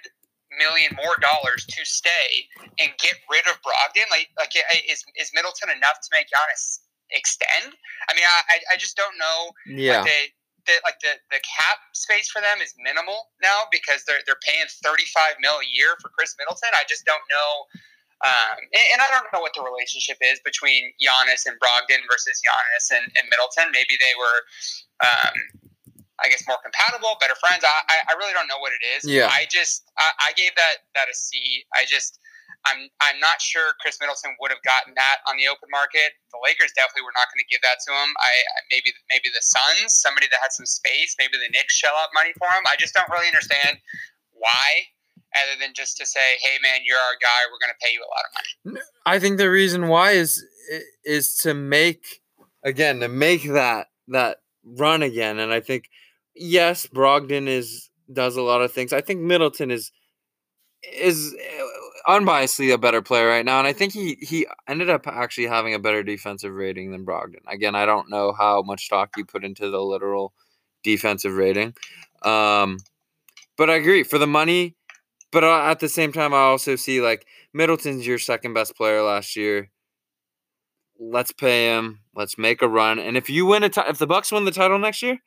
[0.59, 2.49] million more dollars to stay
[2.81, 4.11] and get rid of Brogdon?
[4.11, 4.51] Like, like
[4.91, 6.81] is is Middleton enough to make Giannis
[7.15, 7.71] extend?
[8.11, 9.53] I mean, I, I- just don't know.
[9.79, 10.23] yeah, Like, they,
[10.67, 14.67] they, like the, the cap space for them is minimal now because they're they're paying
[14.83, 16.71] thirty five mil a year for Khris Middleton.
[16.75, 17.51] I just don't know.
[18.19, 22.43] Um, and, and, I don't know what the relationship is between Giannis and Brogdon versus
[22.43, 23.71] Giannis and, and Middleton.
[23.71, 24.39] Maybe they were,
[25.07, 25.35] um,
[26.19, 27.63] I guess, more compatible, better friends.
[27.63, 27.79] I,
[28.11, 29.07] I really don't know what it is.
[29.07, 29.31] Yeah.
[29.31, 31.63] I just I, I gave that that a C.
[31.79, 32.19] I just
[32.67, 36.19] I'm I'm not sure Khris Middleton would have gotten that on the open market.
[36.35, 38.11] The Lakers definitely were not going to give that to him.
[38.19, 38.33] I
[38.75, 42.35] maybe maybe the Suns, somebody that had some space, maybe the Knicks shell out money
[42.35, 42.67] for him.
[42.67, 43.79] I just don't really understand
[44.35, 44.91] why
[45.35, 47.41] other than just to say, "Hey, man, you're our guy.
[47.47, 50.45] We're going to pay you a lot of money." I think the reason why is
[51.05, 52.21] is to make
[52.65, 55.89] again to make that that run again, and I think
[56.35, 58.93] yes, Brogdon is does a lot of things.
[58.93, 59.93] I think Middleton is
[60.83, 65.07] is uh, unbiasedly a better player right now, and I think he he ended up
[65.07, 67.43] actually having a better defensive rating than Brogdon.
[67.47, 70.33] Again, I don't know how much stock you put into the literal
[70.83, 71.75] defensive rating,
[72.23, 72.79] um,
[73.57, 74.77] but I agree for the money
[75.31, 79.03] but uh, at the same time, I also see like Middleton's your second best player
[79.03, 79.71] last year.
[80.99, 82.01] Let's pay him.
[82.15, 82.99] Let's make a run.
[82.99, 85.19] And if you win a, t- if the Bucks win the title next year,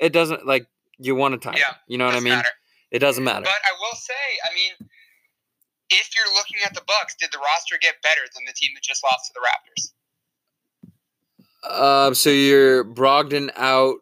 [0.00, 0.66] it doesn't like
[0.98, 1.60] you won a title.
[1.60, 2.34] Yeah, you know what I mean.
[2.34, 2.48] Matter.
[2.90, 3.44] It doesn't matter.
[3.44, 4.12] But I will say,
[4.50, 4.88] I mean,
[5.90, 8.82] if you're looking at the Bucks, did the roster get better than the team that
[8.82, 9.92] just lost to the Raptors?
[11.64, 13.96] Um, uh, so you're Brogdon out,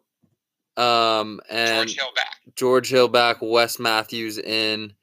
[0.77, 2.55] um, and George Hill back.
[2.55, 3.37] George Hill back.
[3.41, 4.93] Wes Matthews in.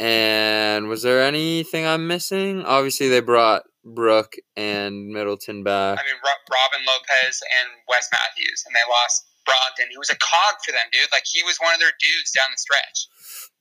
[0.00, 2.64] And was there anything I'm missing?
[2.64, 5.98] Obviously, they brought Brook and Middleton back.
[5.98, 9.90] I mean, Robin Lopez and Wes Matthews, and they lost Brogdon.
[9.90, 11.12] He was a cog for them, dude.
[11.12, 13.08] Like he was one of their dudes down the stretch.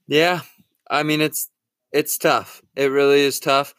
[0.08, 0.42] Yeah,
[0.90, 1.50] I mean it's
[1.92, 2.62] it's tough.
[2.76, 3.76] It really is tough.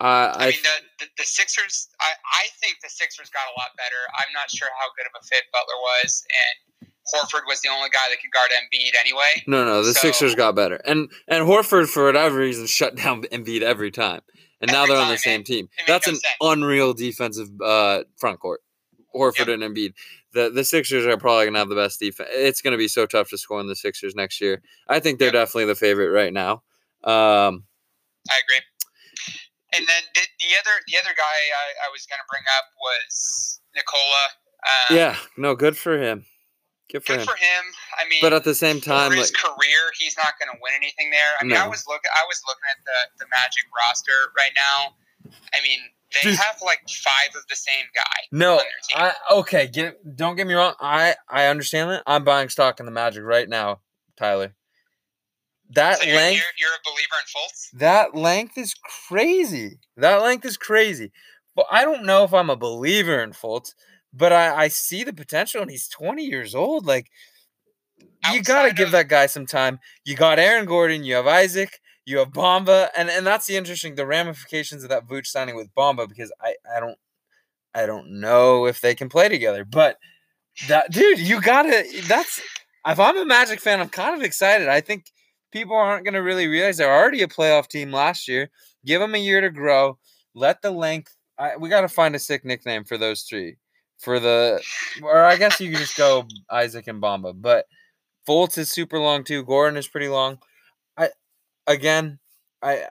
[0.00, 1.88] Uh, I, I mean the, the, the Sixers.
[2.00, 3.98] I I think the Sixers got a lot better.
[4.14, 7.88] I'm not sure how good of a fit Butler was, and Horford was the only
[7.90, 9.42] guy that could guard Embiid anyway.
[9.46, 13.22] No, no, the so, Sixers got better, and and Horford for whatever reason shut down
[13.32, 14.20] Embiid every time,
[14.60, 15.68] and now they're time, on the same team.
[15.86, 16.34] That's no an sense.
[16.40, 18.60] unreal defensive uh, front court.
[19.14, 19.48] Horford yep.
[19.48, 19.94] and Embiid.
[20.32, 22.28] The the Sixers are probably gonna have the best defense.
[22.32, 24.62] It's gonna be so tough to score in the Sixers next year.
[24.88, 25.46] I think they're yep.
[25.46, 26.62] definitely the favorite right now.
[27.04, 27.64] Um,
[28.28, 28.60] I agree.
[29.74, 33.60] And then the, the other the other guy I, I was gonna bring up was
[33.74, 34.24] Nikola.
[34.66, 36.26] Um, yeah, no, good for him.
[36.90, 37.26] Good for, Good him.
[37.26, 37.64] for him.
[37.98, 40.58] I mean, but at the same time, for his like, career, he's not going to
[40.62, 41.36] win anything there.
[41.40, 41.64] I mean, no.
[41.64, 44.94] I was looking, I was looking at the the Magic roster right now.
[45.52, 45.80] I mean,
[46.14, 46.38] they Dude.
[46.38, 48.20] have like five of the same guy.
[48.32, 48.60] No,
[48.94, 49.66] I okay.
[49.66, 50.74] Get don't get me wrong.
[50.80, 52.02] I I understand that.
[52.06, 53.80] I'm buying stock in the Magic right now,
[54.16, 54.54] Tyler.
[55.70, 56.36] That so you're, length.
[56.36, 57.78] You're, you're, a believer in Fultz.
[57.78, 58.74] That length is
[59.08, 59.80] crazy.
[59.98, 61.12] That length is crazy.
[61.54, 63.74] But I don't know if I'm a believer in Fultz
[64.12, 66.86] but I, I see the potential, and he's 20 years old.
[66.86, 67.10] Like,
[68.24, 69.78] Outside you got to give that guy some time.
[70.04, 73.94] You got Aaron Gordon, you have Isaac, you have Bamba, and and that's the interesting
[73.94, 76.98] the ramifications of that Vooch signing with Bamba because I I don't
[77.74, 79.98] I don't know if they can play together, but
[80.68, 81.84] that dude, you gotta.
[82.08, 82.40] That's
[82.86, 84.68] if I'm a Magic fan, I'm kind of excited.
[84.68, 85.12] I think
[85.52, 88.50] people aren't gonna really realize they're already a playoff team last year.
[88.84, 89.98] Give them a year to grow.
[90.34, 91.14] Let the length.
[91.38, 93.58] I, we got to find a sick nickname for those three
[93.98, 94.62] for the,
[95.02, 97.34] or I guess you could just go Isaac and Bamba.
[97.36, 97.66] But
[98.28, 99.42] Fultz is super long too.
[99.44, 100.38] Gordon is pretty long.
[100.96, 101.10] I
[101.66, 102.18] again,
[102.62, 102.84] I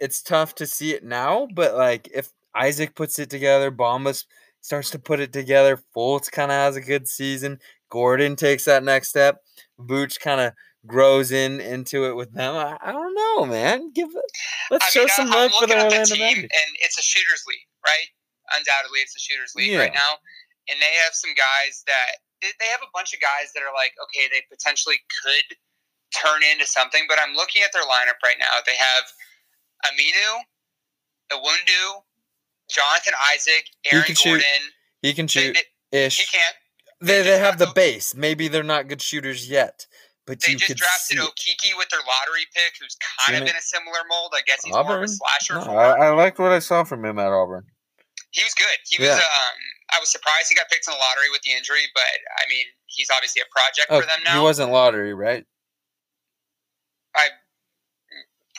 [0.00, 4.24] it's tough to see it now, but like if Isaac puts it together, Bamba
[4.60, 5.78] starts to put it together.
[5.94, 7.60] Fultz kind of has a good season.
[7.90, 9.42] Gordon takes that next step.
[9.80, 10.52] Vooch kind of
[10.86, 12.54] grows in into it with them.
[12.54, 13.92] I, I don't know, man.
[13.92, 14.32] Give it.
[14.70, 17.44] Let's I show mean, some love for the Orlando the team, And it's a shooters
[17.46, 18.06] league, right?
[18.56, 19.80] Undoubtedly, it's a shooters league yeah.
[19.80, 20.16] right now
[20.68, 23.92] and they have some guys that they have a bunch of guys that are like,
[24.08, 25.48] okay, they potentially could
[26.14, 27.02] turn into something.
[27.08, 28.62] But I'm looking at their lineup right now.
[28.64, 29.04] They have
[29.88, 30.44] Aminu,
[31.32, 32.04] Iwundu,
[32.70, 34.40] Jonathan Isaac, Aaron he Gordon.
[34.40, 34.72] Shoot.
[35.02, 35.56] He can shoot
[35.90, 36.18] they, ish.
[36.18, 36.56] He can't.
[37.00, 38.14] They, they, they have the base.
[38.14, 39.86] Maybe they're not good shooters yet.
[40.26, 43.56] But they you just drafted see Okeke with their lottery pick, who's kind of in
[43.56, 44.34] a similar mold.
[44.36, 44.86] I guess he's Auburn?
[44.86, 45.54] more of a slasher.
[45.54, 47.64] No, I, I liked what I saw from him at Auburn.
[48.32, 48.76] He was good.
[48.86, 49.08] He was.
[49.08, 49.14] Yeah.
[49.14, 49.56] Um,
[49.90, 52.02] I was surprised he got picked in the lottery with the injury, but
[52.36, 54.38] I mean, he's obviously a project oh, for them now.
[54.38, 55.44] He wasn't lottery, right?
[57.16, 57.28] I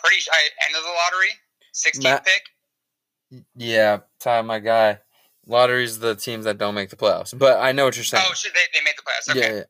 [0.01, 1.33] pretty sure end of the lottery,
[1.73, 3.43] 16th Matt, pick.
[3.55, 4.99] Yeah, Ty, my guy.
[5.45, 8.23] Lottery's the teams that don't make the playoffs, but I know what you're saying.
[8.27, 9.35] Oh, should they, they made the playoffs?
[9.35, 9.47] Okay.
[9.47, 9.63] Yeah, yeah.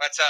[0.00, 0.22] Let's uh,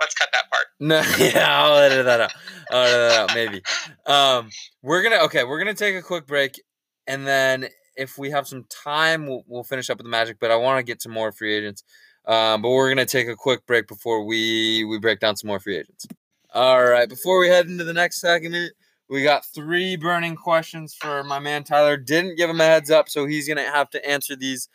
[0.00, 0.66] let's cut that part.
[0.80, 2.32] No, yeah, I'll edit that out.
[2.70, 3.62] I'll edit that out, maybe.
[4.06, 4.50] Um,
[4.82, 6.60] we're gonna okay, we're gonna take a quick break,
[7.06, 10.38] and then if we have some time, we'll, we'll finish up with the Magic.
[10.40, 11.84] But I want to get to more free agents.
[12.26, 15.60] Um, but we're gonna take a quick break before we we break down some more
[15.60, 16.06] free agents.
[16.54, 18.72] All right, before we head into the next segment,
[19.08, 21.96] We got three burning questions for my man Tyler.
[21.98, 24.68] Didn't give him a heads up, so he's gonna have to answer these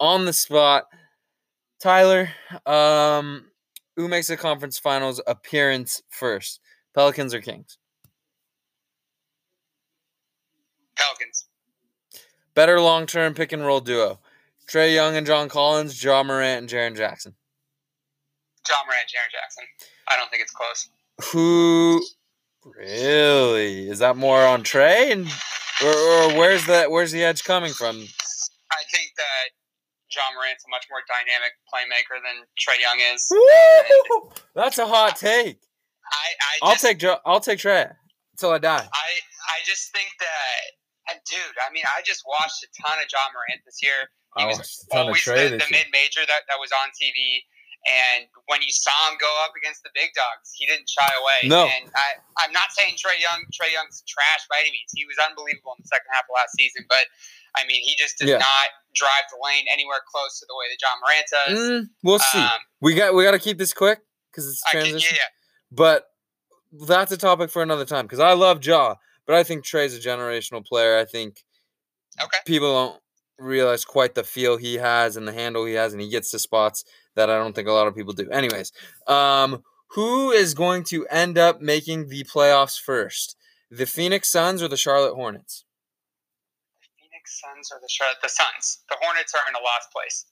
[0.00, 0.86] on the spot.
[1.80, 2.30] Tyler,
[2.64, 3.50] um,
[3.96, 6.60] who makes the conference finals appearance first?
[6.94, 7.78] Pelicans or Kings?
[10.96, 11.45] Pelicans.
[12.56, 14.18] Better long term pick and roll duo.
[14.66, 17.34] Trae Young and John Collins, Ja Morant and Jaren Jackson.
[18.68, 19.64] Ja Morant, Jaren Jackson.
[20.08, 20.88] I don't think it's close.
[21.32, 22.02] Who
[22.64, 25.28] really is that more on Trae and
[25.84, 27.96] or, or where's that where's the edge coming from?
[27.96, 29.50] I think that
[30.10, 33.26] Ja Morant's a much more dynamic playmaker than Trae Young is.
[33.30, 34.30] Woo!
[34.54, 35.60] That's a hot take.
[36.10, 37.94] I, I I'll take Jo- I'll take Trae
[38.32, 38.88] until I die.
[38.92, 39.08] I
[39.48, 40.62] I just think that,
[41.10, 44.10] and dude, I mean, I just watched a ton of Ja Morant this year.
[44.36, 47.40] He I was ton of always the, the mid major that, that was on TV.
[47.86, 51.46] And when you saw him go up against the big dogs, he didn't shy away.
[51.46, 51.70] No.
[51.70, 54.90] And I, I'm not saying Trae Young Trae Young's trash by any means.
[54.90, 57.06] He was unbelievable in the second half of last season, but
[57.54, 58.42] I mean, he just did Yeah.
[58.42, 61.54] not drive the lane anywhere close to the way that Ja Morant does.
[61.54, 62.42] Mm, we'll see.
[62.42, 64.00] Um, we got we got to keep this quick
[64.32, 65.16] because it's I can, yeah, transition.
[65.22, 65.30] yeah.
[65.70, 66.10] But
[66.90, 70.00] that's a topic for another time because I love Ja, but I think Trae's a
[70.00, 70.96] generational player.
[70.98, 71.42] I think
[72.22, 72.38] Okay.
[72.46, 73.02] people don't
[73.38, 76.38] realize quite the feel he has and the handle he has, and he gets to
[76.38, 76.84] spots
[77.14, 78.30] that I don't think a lot of people do.
[78.30, 78.72] Anyways,
[79.06, 83.36] um, who is going to end up making the playoffs first?
[83.70, 85.64] The Phoenix Suns or the Charlotte Hornets?
[86.80, 88.78] The Phoenix Suns or the Charlotte the Suns.
[88.88, 90.26] The Hornets are in a lost place.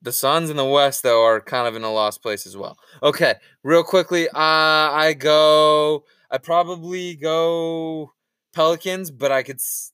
[0.00, 2.78] The Suns in the West, though, are kind of in a lost place as well.
[3.02, 6.04] Okay, real quickly, uh, I go.
[6.30, 8.12] I probably go
[8.54, 9.56] Pelicans, but I could.
[9.56, 9.92] S-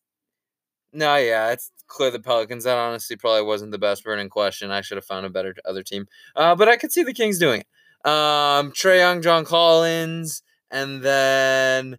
[0.92, 2.64] no, yeah, it's clear the Pelicans.
[2.64, 4.70] That honestly probably wasn't the best burning question.
[4.70, 6.06] I should have found a better other team.
[6.36, 8.08] Uh, but I could see the Kings doing it.
[8.08, 11.98] Um, Trae Young, John Collins, and then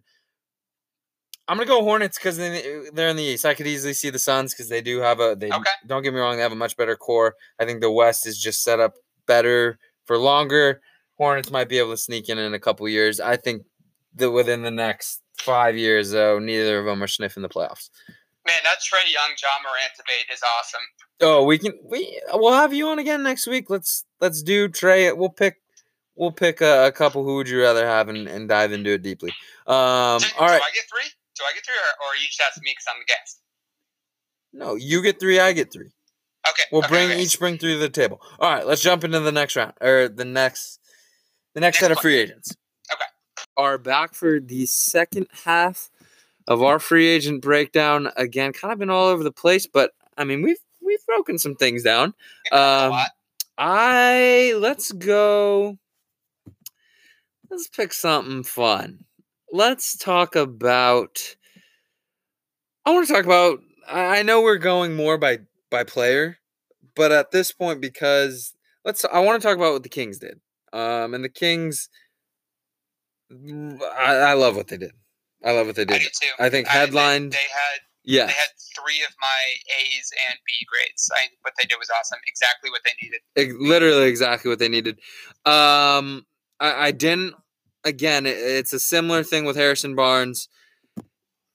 [1.48, 3.44] I'm gonna go Hornets because they're in the East.
[3.46, 5.36] I could easily see the Suns because they do have a.
[5.38, 5.70] They Okay.
[5.86, 7.34] don't get me wrong, they have a much better core.
[7.58, 8.94] I think the West is just set up
[9.26, 10.80] better for longer.
[11.18, 13.20] Hornets might be able to sneak in in a couple years.
[13.20, 13.62] I think
[14.16, 17.90] that within the next five years, though, neither of them are sniffing the playoffs.
[18.46, 20.80] Man, that Trae Young Ja Morant debate is awesome.
[21.20, 23.68] Oh, we can we we'll have you on again next week.
[23.70, 25.16] Let's let's do Trae.
[25.16, 25.56] We'll pick
[26.14, 27.24] we'll pick a, a couple.
[27.24, 29.30] Who would you rather have and, and dive into it deeply.
[29.66, 30.58] Um, do, all right.
[30.58, 31.10] do I get three?
[31.36, 33.40] Do I get three, or, or you just ask me because I'm the guest?
[34.52, 35.40] No, you get three.
[35.40, 35.90] I get three.
[36.48, 36.62] Okay.
[36.70, 37.20] We'll okay, bring okay.
[37.20, 38.20] each bring three to the table.
[38.38, 40.78] All right, let's jump into the next round or the next
[41.54, 42.54] the next Next set of free agents.
[43.56, 45.90] Are back for the second half
[46.46, 48.52] of our free agent breakdown again.
[48.52, 51.82] Kind of been all over the place, but I mean we've we've broken some things
[51.82, 52.14] down.
[52.52, 52.92] Um.
[53.58, 55.78] I let's go.
[57.50, 59.04] Let's pick something fun.
[59.52, 61.36] Let's talk about.
[62.84, 63.60] I want to talk about.
[63.88, 65.38] I I know we're going more by
[65.70, 66.38] by player,
[66.94, 68.52] but at this point, because
[68.84, 69.04] let's.
[69.06, 70.40] I want to talk about what the Kings did.
[70.72, 71.88] Um, and the Kings.
[73.30, 74.92] I, I love what they did.
[75.44, 75.94] I love what they did.
[75.94, 76.04] I did.
[76.20, 76.32] do too.
[76.42, 76.92] I think I- they-
[77.30, 79.40] They, had Yeah, they had three of my
[79.80, 81.10] A's and B grades.
[81.14, 82.18] I what they did was awesome.
[82.26, 83.20] Exactly what they needed.
[83.36, 84.98] Ex- literally exactly what they needed.
[85.44, 86.26] Um,
[86.60, 87.34] I, I didn't.
[87.84, 90.48] Again, it, it's a similar thing with Harrison Barnes.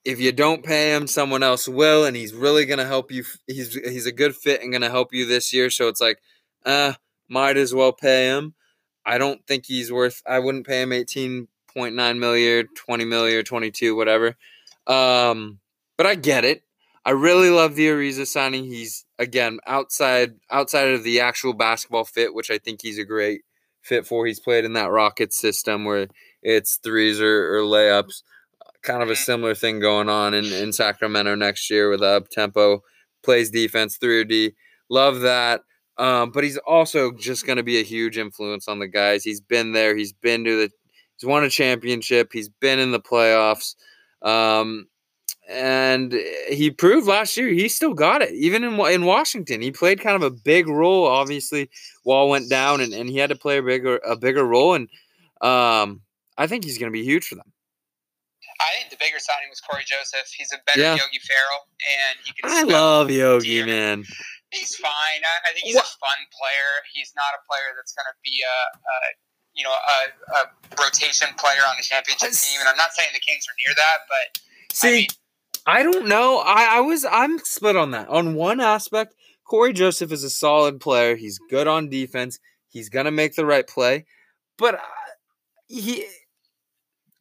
[0.04, 3.24] If you don't pay him, someone else will, and he's really gonna help you.
[3.46, 5.70] He's he's a good fit and gonna help you this year.
[5.70, 6.18] So it's like,
[6.66, 6.94] uh,
[7.28, 8.54] might as well pay him.
[9.06, 10.22] I don't think he's worth.
[10.26, 14.36] I wouldn't pay him eighteen point nine million, twenty million, twenty two, whatever.
[14.86, 15.60] Um,
[15.96, 16.62] but I get it.
[17.04, 18.64] I really love the Ariza signing.
[18.64, 23.42] He's again outside outside of the actual basketball fit, which I think he's a great
[23.80, 24.26] fit for.
[24.26, 26.08] He's played in that Rocket system where
[26.42, 28.22] it's threes or, or layups.
[28.82, 32.82] Kind of a similar thing going on in, in Sacramento next year with up tempo,
[33.22, 34.54] plays defense through D.
[34.88, 35.62] Love that.
[35.98, 39.22] Um, but he's also just going to be a huge influence on the guys.
[39.22, 39.96] He's been there.
[39.96, 40.70] He's been to the.
[41.16, 42.30] He's won a championship.
[42.32, 43.74] He's been in the playoffs.
[44.22, 44.86] Um,
[45.48, 46.12] and
[46.48, 50.14] he proved last year he still got it even in in Washington he played kind
[50.14, 51.68] of a big role obviously
[52.04, 54.88] Wall went down and, and he had to play a bigger a bigger role and
[55.40, 56.00] um
[56.38, 57.52] I think he's going to be huge for them
[58.60, 60.30] I think the bigger signing was Cory Joseph.
[60.30, 60.94] He's a better Yeah.
[60.94, 61.66] Yogi Ferrell,
[61.98, 62.46] and he can.
[62.46, 63.66] I love Yogi dear.
[63.66, 64.04] man
[64.52, 64.92] He's fine.
[65.24, 66.70] I, I think he's Wha- a fun player.
[66.92, 68.96] He's not a player that's going to be a, a
[69.54, 72.60] you know a, a rotation player on the championship I team.
[72.60, 75.06] And I'm not saying the Kings are near that, but see I mean,
[75.66, 80.12] I don't know I I was I'm split on that on one aspect Corey Joseph
[80.12, 82.38] is a solid player he's good on defense
[82.68, 84.06] he's to make the right play
[84.56, 84.78] but uh,
[85.68, 86.04] he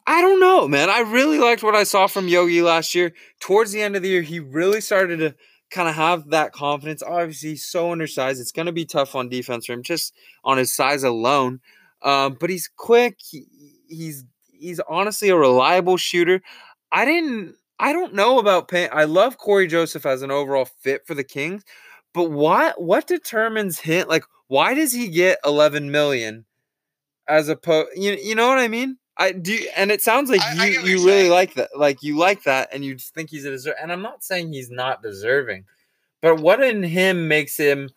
[0.07, 0.89] I don't know, man.
[0.89, 3.13] I really liked what I saw from Yogi last year.
[3.39, 5.35] Towards the end of the year, he really started to
[5.69, 7.03] kind of have that confidence.
[7.03, 8.41] Obviously, he's so undersized.
[8.41, 10.13] It's going to be tough on defense for him just
[10.43, 11.61] on his size alone.
[12.03, 13.17] Um, but he's quick.
[13.19, 13.45] He,
[13.87, 16.41] he's he's honestly a reliable shooter.
[16.91, 17.55] I didn't.
[17.79, 18.89] I don't know about paying.
[18.91, 21.63] I love Cory Joseph as an overall fit for the Kings,
[22.13, 24.07] but what what determines him?
[24.07, 26.45] Like, why does he get eleven million
[27.27, 27.89] as opposed?
[27.95, 28.97] You you know what I mean?
[29.17, 31.31] I do, and it sounds like I- I you get you really saying.
[31.31, 31.69] like that.
[31.77, 33.75] Like you like that, and you think he's a deserve.
[33.81, 35.65] And I'm not saying he's not deserving,
[36.21, 37.89] but what in him makes him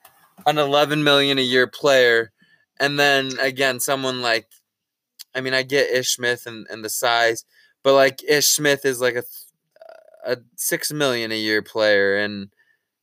[0.46, 2.32] an 11 million a year player?
[2.80, 4.48] And then again, someone like,
[5.34, 7.44] I mean, I get Ish Smith and, and the size,
[7.82, 9.24] but like Ish Smith is like a
[10.26, 12.48] a six million a year player, and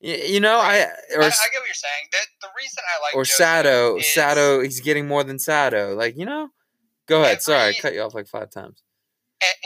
[0.02, 0.82] y- you know, I
[1.16, 2.10] or I, I get what you're saying.
[2.12, 5.94] The, the reason I like or Joseph Sado, is- Sado, he's getting more than Sado.
[5.96, 6.50] Like you know,
[7.06, 7.42] go ahead.
[7.42, 8.82] Sorry, I cut you off like five times.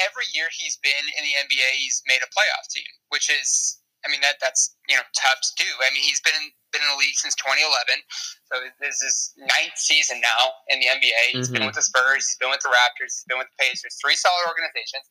[0.04, 4.12] every year he's been in the NBA, he's made a playoff team, which is, I
[4.12, 5.70] mean, that that's you know tough to do.
[5.80, 8.04] I mean, he's been in, been in the league since 2011,
[8.52, 11.34] so this is his ninth season now in the NBA.
[11.34, 11.68] He's been Mhm.
[11.68, 14.48] with the Spurs, he's been with the Raptors, he's been with the Pacers, three solid
[14.48, 15.04] organizations.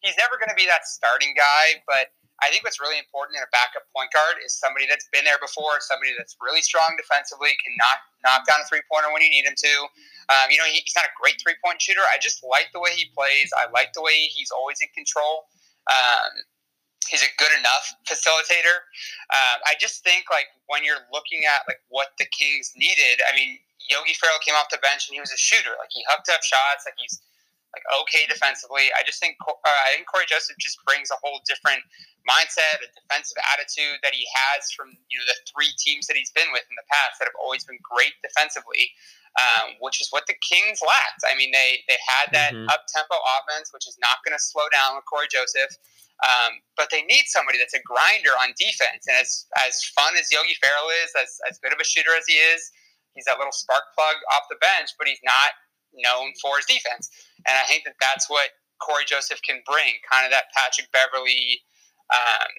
[0.00, 3.42] He's never going to be that starting guy, but I think what's really important in
[3.42, 7.50] a backup point guard is somebody that's been there before, somebody that's really strong defensively,
[7.64, 9.74] can knock knock down a three pointer when you need him to.
[10.30, 12.02] Um, you know, he, he's not a great three point shooter.
[12.14, 13.50] I just like the way he plays.
[13.56, 15.48] I like the way he's always in control.
[15.90, 16.30] Um,
[17.06, 18.82] he's a good enough facilitator.
[19.30, 23.34] Um, I just think like when you're looking at like what the Kings needed, I
[23.36, 25.72] mean, Yogi Ferrell came off the bench and he was a shooter.
[25.78, 26.84] Like he hooked up shots.
[26.84, 27.22] Like he's
[27.76, 28.88] like okay defensively.
[28.96, 31.84] I just think uh, I think Cory Joseph just brings a whole different
[32.28, 36.32] mindset, a defensive attitude that he has from you know the three teams that he's
[36.32, 38.92] been with in the past that have always been great defensively,
[39.36, 41.24] um, which is what the Kings lacked.
[41.28, 42.68] I mean, they they had that Mhm.
[42.72, 45.72] up tempo offense, which is not going to slow down with Cory Joseph.
[46.18, 49.06] Um, but they need somebody that's a grinder on defense.
[49.06, 52.26] And as as fun as Yogi Ferrell is, as, as good of a shooter as
[52.26, 52.70] he is,
[53.14, 55.54] he's that little spark plug off the bench, but he's not
[55.94, 57.10] known for his defense.
[57.46, 58.50] And I think that that's what
[58.82, 61.62] Cory Joseph can bring, kind of that Patrick Beverley
[62.10, 62.50] um,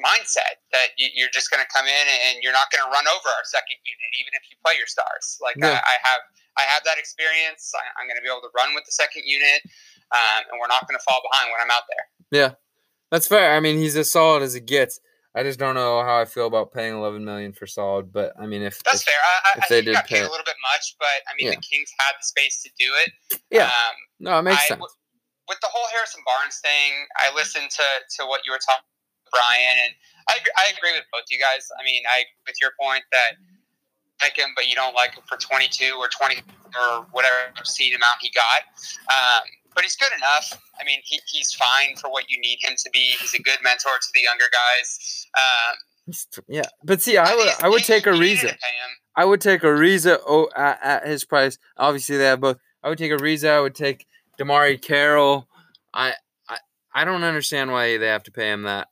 [0.00, 3.04] mindset that you, you're just going to come in and you're not going to run
[3.08, 5.40] over our second unit, even if you play your stars.
[5.40, 5.80] Like Yeah.
[5.80, 6.22] I, I have,
[6.56, 7.72] I have that experience.
[7.72, 9.64] I, I'm going to be able to run with the second unit,
[10.12, 12.04] um, and we're not going to fall behind when I'm out there.
[13.12, 13.54] That's fair.
[13.54, 14.98] I mean, he's as solid as it gets.
[15.36, 18.46] I just don't know how I feel about paying 11 million for solid, but I
[18.46, 19.14] mean, if, That's if- fair.
[19.20, 21.20] I, if I they think did he got paid pay- a little bit much, but
[21.28, 21.60] I mean, Yeah.
[21.60, 23.38] the Kings had the space to do it.
[23.52, 23.66] Yeah.
[23.68, 24.80] Um, no, it makes I- sense.
[24.80, 24.96] w-
[25.48, 27.86] with the whole Harrison Barnes thing, I listened to,
[28.20, 28.84] to what you were talking,
[29.30, 29.92] Brian, and
[30.28, 31.68] I, agree- I agree with both you guys.
[31.80, 33.36] I mean, I with your point that
[34.20, 36.40] like him, but you don't like him for 22 or 20
[36.78, 38.62] or whatever seed amount he got.
[39.10, 39.42] Um,
[39.74, 40.60] but he's good enough.
[40.80, 43.14] I mean, he, he's fine for what you need him to be.
[43.20, 45.26] He's a good mentor to the younger guys.
[45.36, 45.76] Um,
[46.48, 48.40] Yeah, but see, I would I would take Ariza.
[48.40, 48.90] to pay him.
[49.14, 51.58] I would take Ariza oh, at, at his price.
[51.76, 52.58] Obviously, they have both.
[52.82, 53.50] I would take Ariza.
[53.50, 54.06] I would take
[54.40, 55.48] DeMarre Carroll.
[55.94, 56.14] I
[56.48, 56.58] I
[56.94, 58.88] I don't understand why they have to pay him that.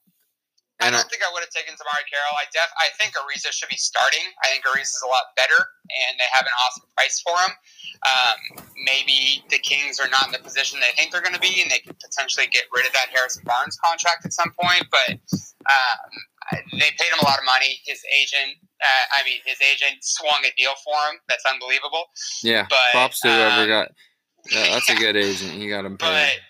[0.80, 2.36] I And I, don't think I would have taken DeMarre Carroll.
[2.40, 4.24] I def I think Ariza should be starting.
[4.40, 7.52] I think Ariza is a lot better, and they have an awesome price for him.
[8.00, 11.60] Um, maybe the Kings are not in the position they think they're going to be,
[11.60, 14.88] and they could potentially get rid of that Harrison Barnes contract at some point.
[14.88, 15.20] But
[15.68, 16.08] um,
[16.72, 17.80] they paid him a lot of money.
[17.84, 21.20] His agent, uh, I mean, his agent swung a deal for him.
[21.28, 22.08] That's unbelievable.
[22.42, 23.88] yeah, but, props to whoever um, got.
[24.50, 25.52] Yeah, that's a good agent.
[25.52, 26.40] He got him But paid.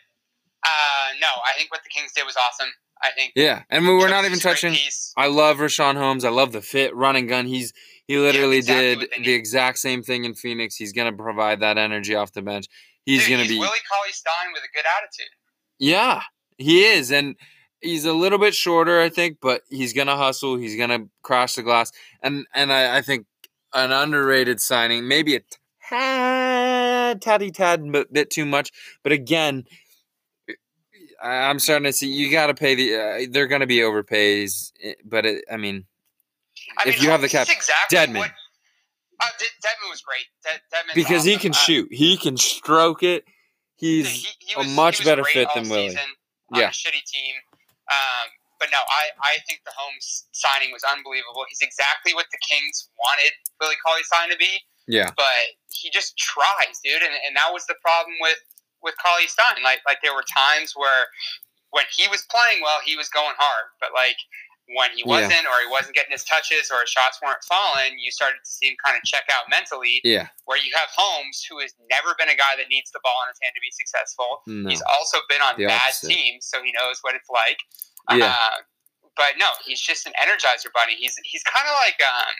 [0.64, 2.70] uh, no, I think what the Kings did was awesome.
[3.02, 4.72] I think Yeah, and we- we're not even is a great touching.
[4.74, 5.12] piece.
[5.16, 6.24] I love Richaun Holmes.
[6.24, 7.46] I love the fit, running gun.
[7.46, 7.72] He's
[8.06, 10.76] he literally exactly did the exact same thing in Phoenix.
[10.76, 12.66] He's gonna provide that energy off the bench.
[13.06, 15.30] He's Dude, gonna be Willie Cauley Stein with a good attitude.
[15.78, 16.22] Yeah,
[16.58, 17.36] he is, and
[17.80, 20.56] he's a little bit shorter, I think, but he's gonna hustle.
[20.58, 21.92] He's gonna crash the glass,
[22.22, 23.26] and and I, I think
[23.72, 25.40] an underrated signing, maybe a
[25.88, 28.70] tad, tatty tad bit, too much,
[29.02, 29.64] but again,
[31.22, 32.94] I'm starting to see you got to pay the.
[32.96, 34.72] Uh, they're gonna be overpays,
[35.04, 35.84] but it, I mean,
[36.78, 38.18] I If mean, you have the cap- exactly Dedmon.
[38.18, 38.30] What,
[39.20, 40.26] uh, De- Dedmon was great.
[40.42, 43.24] De- Dedmon's because he can Uh, shoot, he can stroke it.
[43.76, 45.96] He's he- he a was- he much better fit than Willie.
[46.54, 46.68] Yeah.
[46.68, 47.34] a shitty team.
[47.90, 51.44] Um, but no, I, I think the Holmes signing was unbelievable.
[51.48, 54.60] He's exactly what the Kings wanted Willie Cauley Stein to be.
[54.86, 55.24] yeah, but
[55.72, 57.02] he just tries, dude.
[57.02, 58.38] And, and that was the problem with
[58.82, 59.62] with Cauley Stein.
[59.62, 61.06] Like like there were times where
[61.70, 64.16] when he was playing well, he was going hard, but like
[64.74, 68.10] when he wasn't, or he wasn't getting his touches, or his shots weren't falling, you
[68.14, 69.98] started to see him kind of check out mentally.
[70.06, 70.30] Yeah.
[70.46, 73.34] Where you have Holmes, who has never been a guy that needs the ball in
[73.34, 74.46] his hand to be successful.
[74.46, 74.70] No.
[74.70, 76.14] He's also been on The bad opposite.
[76.14, 77.58] teams, so he knows what it's like.
[78.14, 78.30] Yeah.
[78.30, 78.62] Uh,
[79.18, 80.94] but no, he's just an energizer bunny.
[80.94, 82.34] He's he's kind of like um,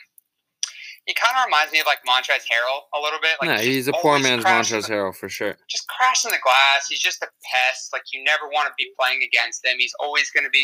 [1.05, 3.37] he kind of reminds me of like Montrezl Harrell a little bit.
[3.41, 5.55] Like no, just he's a poor man's Montrezl Harrell for sure.
[5.69, 6.87] Just crashing the glass.
[6.89, 7.89] He's just a pest.
[7.93, 9.75] Like you never want to be playing against him.
[9.79, 10.59] He's always going to be,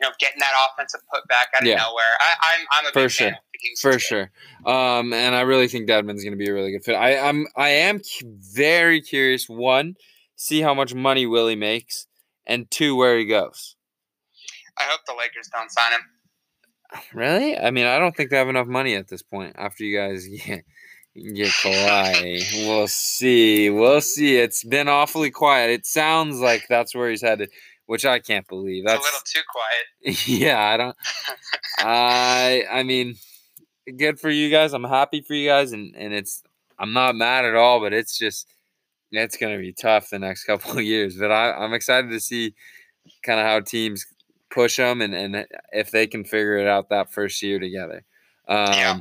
[0.00, 1.76] you know, getting that offensive putback out of Yeah.
[1.76, 2.14] nowhere.
[2.20, 3.26] I, I'm I'm a For big sure.
[3.28, 4.30] fan of the For sure.
[4.64, 6.94] Um, and I really think Dedmon's going to be a really good fit.
[6.94, 9.48] I, I'm I am very curious.
[9.48, 9.96] One,
[10.36, 12.06] see how much money Willie makes,
[12.46, 13.76] and two, where he goes.
[14.78, 16.00] I hope the Lakers don't sign him.
[17.14, 17.58] Really?
[17.58, 19.54] I mean, I don't think they have enough money at this point.
[19.56, 20.64] After you guys get
[21.14, 23.70] get Kawhi, we'll see.
[23.70, 24.36] We'll see.
[24.38, 25.70] It's been awfully quiet.
[25.70, 27.50] It sounds like that's where he's headed,
[27.86, 28.84] which I can't believe.
[28.84, 30.28] It's That's a little too quiet.
[30.28, 30.60] yeah.
[30.60, 30.96] I don't.
[31.78, 33.16] I I mean,
[33.96, 34.72] good for you guys.
[34.72, 36.42] I'm happy for you guys, and and it's
[36.78, 38.46] I'm not mad at all, but it's just
[39.12, 41.16] it's gonna be tough the next couple of years.
[41.16, 42.54] But I I'm excited to see
[43.22, 44.06] kind of how teams
[44.50, 48.04] push them and and if they can figure it out that first year together.
[48.48, 48.98] Um, Yeah.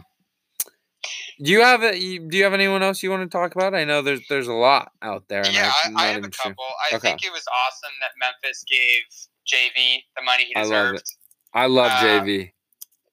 [1.42, 3.74] Do you have a, do you have anyone else you want to talk about?
[3.74, 5.46] I know there's there's a lot out there.
[5.50, 6.52] yeah, I, I have a even sure.
[6.52, 6.66] couple.
[6.92, 7.08] I Okay.
[7.10, 9.02] think it was awesome that Memphis gave
[9.48, 10.98] JV the money he I love deserved.
[10.98, 11.10] it.
[11.54, 12.52] I love Uh, JV.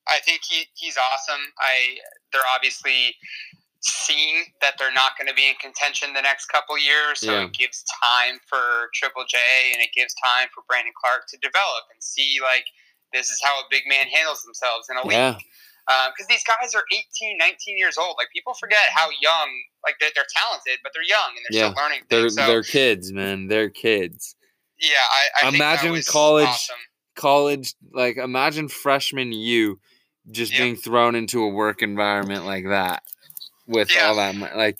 [0.09, 1.41] I think he, he's awesome.
[1.61, 1.99] I
[2.33, 3.15] they're obviously
[3.81, 7.45] seeing that they're not going to be in contention the next couple years, so Yeah.
[7.45, 9.39] it gives time for Triple J
[9.73, 12.65] and it gives time for Brandon Clarke to develop and see like
[13.13, 15.29] this is how a big man handles themselves in a Yeah.
[15.29, 15.45] Um, league.
[16.17, 18.17] Because these guys are 18, 19 years old.
[18.19, 19.49] Like people forget how young,
[19.85, 21.71] like they're, they're talented, but they're young and they're Yeah.
[21.73, 22.29] still learning They're.
[22.29, 23.47] So they're kids, man.
[23.47, 24.35] They're kids.
[24.79, 24.97] yeah,
[25.41, 26.77] I, I Imagine was college Awesome.
[27.15, 29.81] college like imagine freshman you
[30.31, 30.61] just Yep.
[30.61, 33.03] being thrown into a work environment like that
[33.67, 34.07] with Yeah.
[34.07, 34.79] all that like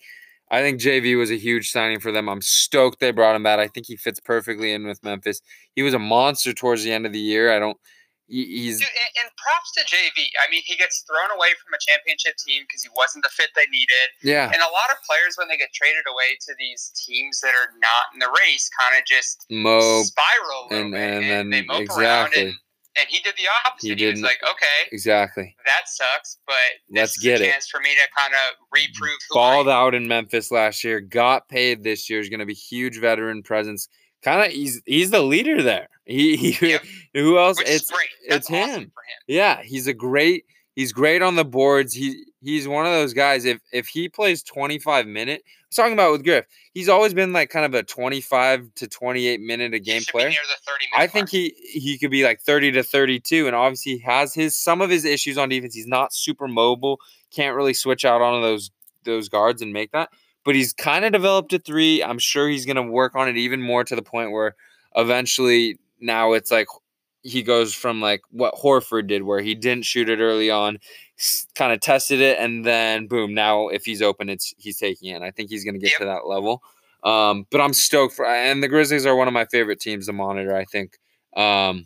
[0.49, 2.29] I think JV was a huge signing for them.
[2.29, 3.59] I'm stoked they brought him back.
[3.59, 5.41] I think he fits perfectly in with Memphis.
[5.75, 7.53] He was a monster towards the end of the year.
[7.53, 7.77] I don't
[8.29, 10.19] he's Dude, and, and props to JV.
[10.45, 13.51] I mean, he gets thrown away from a championship team because he wasn't the fit
[13.55, 14.09] they needed.
[14.23, 14.47] yeah.
[14.47, 17.71] And a lot of players, when they get traded away to these teams that are
[17.79, 21.89] not in the race, kind of just Mo spiral and- and and, then- they mope
[21.91, 22.27] around.
[22.35, 22.43] exactly.
[22.51, 22.55] And,
[22.99, 23.99] and he did the opposite.
[23.99, 25.55] He He, was like, okay, exactly.
[25.67, 26.55] that sucks, but
[26.89, 27.51] this Let's is get a it.
[27.53, 31.49] chance for me to kind of reprove who Balled out in Memphis last year, got
[31.49, 32.21] paid this year.
[32.21, 33.89] Is going to be huge veteran presence.
[34.23, 35.89] Kind of, he's he's the leader there.
[36.05, 36.83] He, he Yep.
[37.15, 37.59] who else?
[37.59, 38.09] Which it's is great.
[38.29, 38.69] That's it's him.
[38.71, 38.93] awesome him.
[39.27, 40.45] Yeah, he's a great.
[40.75, 41.95] He's great on the boards.
[41.95, 43.45] He he's one of those guys.
[43.45, 46.47] If if he plays 25 minute, I was talking about with Griff.
[46.75, 50.29] He's always been like kind of a 25 to 28 minute a game player.
[50.29, 51.31] Be near the 30 minute I think mark.
[51.31, 54.91] he he could be like 30 to 32 and obviously he has his some of
[54.91, 55.75] his issues on defense.
[55.75, 56.99] He's not super mobile,
[57.31, 58.71] can't really switch out on those
[59.05, 60.11] those guards and make that.
[60.45, 62.03] But he's kind of developed a 3.
[62.03, 64.55] I'm sure he's going to work on it even more to the point where
[64.95, 66.69] eventually now it's like
[67.23, 70.79] he goes from like what Horford did where he didn't shoot it early on,
[71.55, 75.15] kind of tested it and then boom, now if he's open it's he's taking it.
[75.15, 75.99] And I think he's going to get Yep.
[76.01, 76.63] to that level.
[77.05, 80.13] Um, but I'm stoked for and the Grizzlies are one of my favorite teams to
[80.13, 80.99] monitor, I think.
[81.37, 81.85] Um,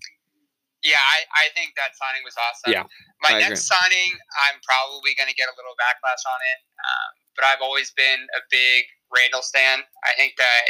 [0.82, 2.72] Yeah, I, I think that signing was awesome.
[2.72, 2.84] Yeah,
[3.20, 4.12] My I next signing,
[4.48, 8.20] I'm probably going to get a little backlash on it, um, but I've always been
[8.32, 9.80] a big Randle stan.
[10.04, 10.62] I think that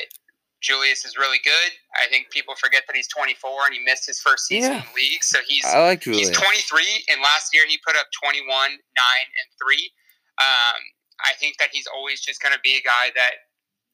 [0.61, 1.71] Julius is really good.
[1.97, 4.79] I think people forget that he's 24 and he missed his first season Yeah.
[4.81, 8.07] in the league, so he's I like he's 23, and last year he put up
[8.23, 9.93] 21, 9, and 3.
[10.39, 10.81] Um,
[11.25, 13.49] I think that he's always just going to be a guy that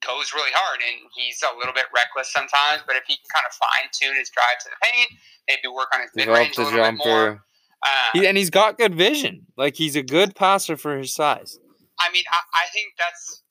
[0.07, 3.47] goes really hard, and he's a little bit reckless sometimes, but if he can kind
[3.49, 5.11] of fine tune his drive to the paint,
[5.49, 7.27] maybe work on his mid range a little bit more.
[7.31, 7.43] jumper.
[7.83, 9.47] Uh, He, and he's got good vision.
[9.57, 11.59] Like he's a good passer for his size.
[11.99, 13.43] I mean, I, I think that's.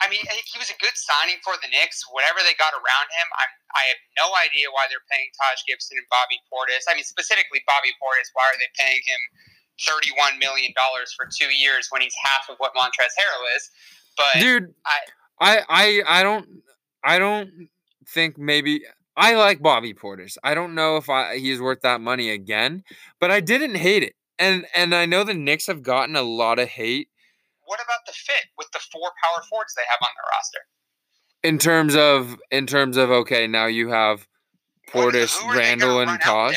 [0.00, 2.00] I mean, he was a good signing for the Knicks.
[2.08, 6.00] Whatever they got around him, I'm, I have no idea why they're paying Taj Gibson
[6.00, 6.88] and Bobby Portis.
[6.88, 8.32] I mean, specifically Bobby Portis.
[8.32, 9.20] Why are they paying him
[9.84, 13.68] thirty-one million dollars for two years when he's half of what Montrezl Harrell is?
[14.16, 15.08] But Dude, I-
[15.40, 16.48] I, I I don't
[17.04, 17.68] I don't
[18.08, 18.82] think maybe
[19.16, 20.36] I like Bobby Portis.
[20.42, 22.84] I don't know if I he's worth that money again,
[23.20, 24.14] but I didn't hate it.
[24.38, 27.08] And and I know the Knicks have gotten a lot of hate
[27.70, 30.66] what about the fit with the four power forwards they have on their roster?
[31.42, 34.26] in terms of in terms of okay, now you have
[34.88, 36.56] Portis, they Randle, and Taj.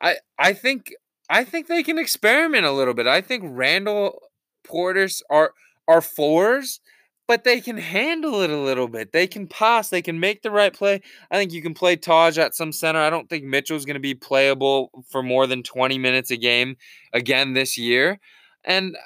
[0.00, 0.92] I I think
[1.28, 3.06] I think they can experiment a little bit.
[3.06, 4.20] I think Randle
[4.66, 5.52] Portis are
[5.86, 6.80] are fours,
[7.28, 9.12] but they can handle it a little bit.
[9.12, 9.90] They can pass.
[9.90, 11.00] They can make the right play.
[11.30, 13.00] I think you can play Taj at some center.
[13.00, 16.76] I don't think Mitchell's going to be playable for more than 20 minutes a game
[17.12, 18.18] again this year.
[18.64, 18.96] And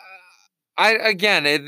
[0.76, 1.62] I again, it,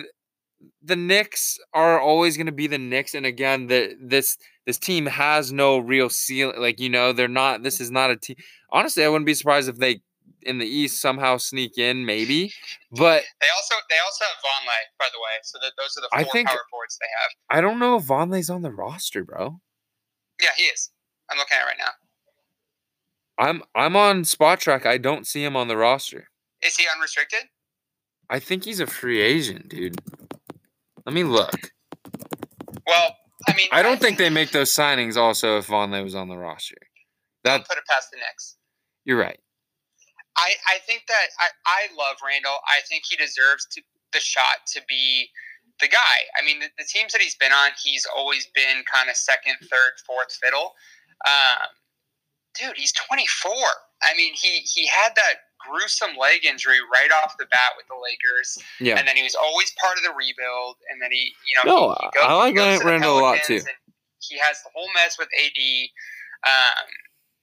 [0.83, 3.15] the Knicks are always going to be the Knicks.
[3.15, 4.37] And again, the this
[4.67, 6.61] this team has no real ceiling.
[6.61, 7.63] Like you know, they're not.
[7.63, 8.37] This is not a team.
[8.71, 10.01] Honestly, I wouldn't be surprised if they
[10.43, 12.53] in the East somehow sneak in, maybe.
[12.93, 15.39] But they also they also have Vonleh, by the way.
[15.43, 17.59] So that those are the four I think, power forwards they have.
[17.59, 19.61] I don't know if Vonleh's on the roster, bro.
[20.41, 20.91] Yeah, he is.
[21.31, 21.91] I'm looking at it right now.
[23.39, 24.87] I'm I'm on Spotrac.
[24.87, 26.29] I don't see him on the roster.
[26.63, 27.45] Is he unrestricted?
[28.29, 30.01] I think he's a free agent, dude.
[31.05, 31.73] Let me look.
[32.87, 33.17] Well,
[33.49, 36.37] I mean, I don't think they make those signings also if Vonleh was on the
[36.37, 36.77] roster.
[37.45, 38.57] That That put it past the Knicks.
[39.05, 39.39] you're right.
[40.37, 42.59] I, I think that I, I love Randle.
[42.67, 45.31] I think he deserves to the shot to be
[45.81, 46.19] the guy.
[46.39, 49.57] I mean, the, the teams that he's been on, he's always been kind of second,
[49.63, 50.73] third, fourth fiddle.
[51.27, 51.69] Um,
[52.59, 53.53] dude, he's 24.
[54.03, 55.35] I mean, he he had that
[55.71, 58.99] gruesome leg injury right off the bat with the Lakers, Yeah.
[58.99, 60.77] and then he was always part of the rebuild.
[60.91, 63.21] And then he, you know, No, he, he goes, I like he to Randle a
[63.21, 63.61] lot, too.
[64.21, 65.61] He has the whole mess with AD.
[66.47, 66.87] Um,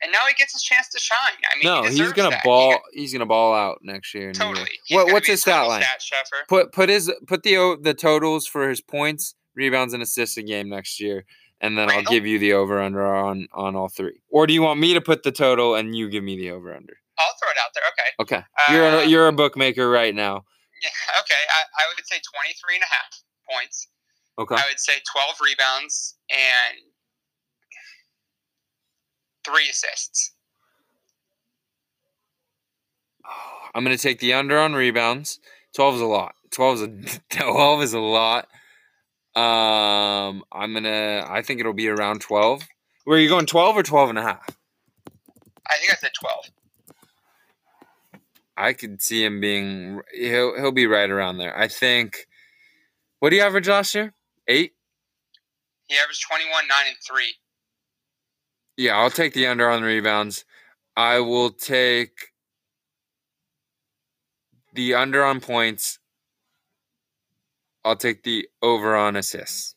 [0.04, 1.18] and now he gets his chance to shine.
[1.50, 2.42] I mean, no, he he's gonna that.
[2.44, 2.72] He ball.
[2.72, 4.30] got- he's gonna ball out next year.
[4.32, 4.58] in New York.
[4.58, 4.78] Totally.
[4.90, 5.84] What what's his stat line?
[6.00, 6.26] Stat.
[6.50, 10.68] Put put his put the the totals for his points, rebounds, and assists a game
[10.70, 11.26] next year,
[11.62, 14.20] and then I'll give you the over under on on all three.
[14.30, 16.76] Or do you want me to put the total and you give me the over
[16.76, 16.98] under?
[17.18, 17.84] I'll throw it out there.
[17.94, 18.10] Okay.
[18.20, 20.46] Okay, you're a, Uh, you're a bookmaker right now.
[20.82, 20.90] Yeah,
[21.20, 21.36] okay.
[21.50, 23.88] I, I would say 23 and a half points.
[24.40, 26.80] Okay, I would say 12 rebounds and
[29.46, 30.34] three assists.
[33.76, 35.40] I'm gonna take the under on rebounds.
[35.76, 36.36] Twelve is a lot.
[36.52, 38.48] Twelve is a twelve is a lot.
[39.36, 41.26] Um, I'm gonna.
[41.28, 42.68] I think it'll be around twelve.
[43.06, 44.48] Were you going twelve or 12 and a half?
[45.70, 46.52] I think I said 12.
[48.64, 50.00] I could see him being.
[50.14, 51.58] He'll he'll be right around there.
[51.58, 52.28] I think.
[53.20, 54.14] What do you average last year?
[54.48, 54.72] Eight.
[55.88, 57.24] He averaged 21, 9, and 3.
[58.78, 60.46] Yeah, I'll take the under on the rebounds.
[60.96, 62.12] I will take
[64.74, 66.00] the under on points.
[67.84, 69.76] I'll take the over on assists.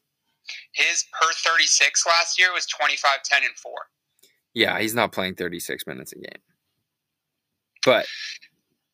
[0.72, 3.72] His per 36 last year was 25, 10, and 4.
[4.54, 6.42] Yeah, he's not playing 36 minutes a game.
[7.84, 8.06] But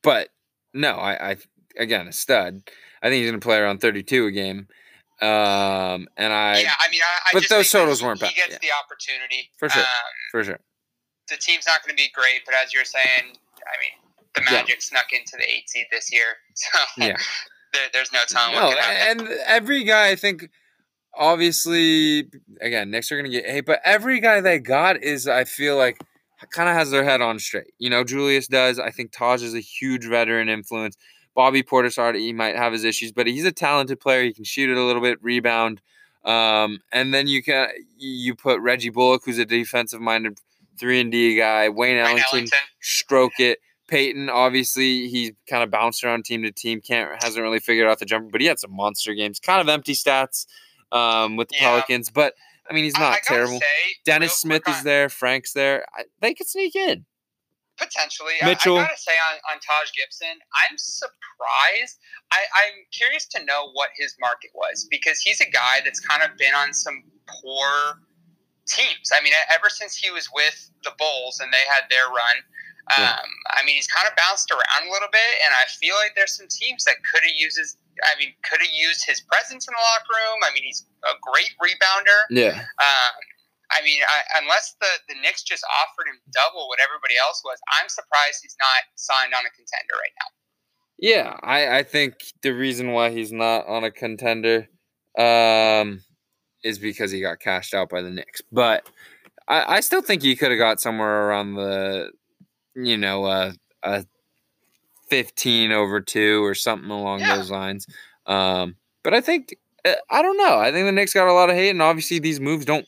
[0.02, 0.28] but
[0.74, 1.36] no, I, I
[1.78, 2.62] again a stud.
[3.02, 4.68] I think he's gonna play around 32 a game.
[5.20, 8.30] Um and I yeah, I mean, I, I but those think totals weren't bad.
[8.30, 8.58] He gets yeah.
[8.60, 9.50] the opportunity.
[9.58, 9.82] For sure.
[9.82, 9.88] Um,
[10.32, 10.60] for sure.
[11.28, 14.62] the team's not going to be great, but as you're saying, I mean, the Yeah.
[14.62, 16.24] Magic snuck into the eight seed this year,
[16.54, 17.16] so Yeah.
[17.72, 19.26] there, there's no telling No, what can happen.
[19.28, 20.48] and every guy I think
[21.14, 22.28] obviously
[22.60, 26.00] again, Knicks are gonna get hate, but every guy they got is I feel like
[26.50, 27.72] kind of has their head on straight.
[27.78, 28.78] You know, Julius does.
[28.78, 30.96] I think Taj is a huge veteran influence.
[31.34, 34.22] Bobby Portis already he might have his issues, but he's a talented player.
[34.22, 35.80] He can shoot it a little bit, rebound.
[36.24, 40.38] Um, and then you can you put Reggie Bullock, who's a defensive minded
[40.78, 41.68] three and D guy.
[41.68, 43.58] Wayne Wayne Ellington, Ellington, stroke it.
[43.88, 46.80] Payton, obviously, he's kind of bounced around team to team.
[46.80, 49.38] Can't hasn't really figured out the jumper, but he had some monster games.
[49.40, 50.46] Kind of empty stats
[50.92, 51.70] um, with the Yeah.
[51.70, 52.34] Pelicans, but
[52.70, 53.58] I mean, he's not I gotta terrible.
[53.60, 53.66] say,
[54.04, 55.08] Dennis real Smith is on- there.
[55.08, 55.84] Frank's there.
[55.94, 57.04] I, they could sneak in.
[57.78, 58.34] Potentially.
[58.44, 58.76] Mitchell.
[58.78, 60.38] I, I gotta say on, on Taj Gibson,
[60.70, 61.98] I'm surprised.
[62.30, 66.22] I, I'm curious to know what his market was because he's a guy that's kind
[66.22, 67.98] of been on some poor
[68.68, 69.10] teams.
[69.12, 72.36] I mean, ever since he was with the Bulls and they had their run,
[72.96, 73.18] um, Yeah.
[73.58, 76.36] I mean, he's kind of bounced around a little bit, and I feel like there's
[76.36, 77.76] some teams that could have used his.
[78.02, 80.40] I mean, could have used his presence in the locker room.
[80.42, 82.18] I mean, he's a great rebounder.
[82.30, 82.56] Yeah.
[82.56, 83.14] Um,
[83.72, 87.58] I mean, I, unless the, the Knicks just offered him double what everybody else was,
[87.80, 90.28] I'm surprised he's not signed on a contender right now.
[90.98, 94.68] Yeah, I, I think the reason why he's not on a contender
[95.18, 96.02] um,
[96.62, 98.42] is because he got cashed out by the Knicks.
[98.52, 98.88] But
[99.48, 102.10] I, I still think he could have got somewhere around the,
[102.76, 104.04] you know, uh, a
[105.12, 107.36] 15 over two or something along Yeah.
[107.36, 107.86] those lines.
[108.26, 109.54] Um, but I think
[109.84, 110.58] uh, I don't know.
[110.58, 112.86] I think the Knicks got a lot of hate, and obviously these moves don't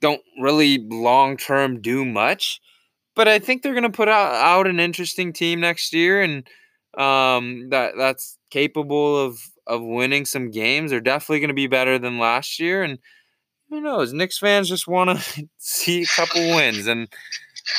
[0.00, 2.60] don't really long term do much.
[3.14, 6.46] But I think they're going to put out, out an interesting team next year, and
[6.96, 10.90] um, that that's capable of of winning some games.
[10.90, 12.98] They're definitely going to be better than last year, and
[13.70, 14.12] who knows?
[14.12, 17.08] Knicks fans just want to see a couple wins, and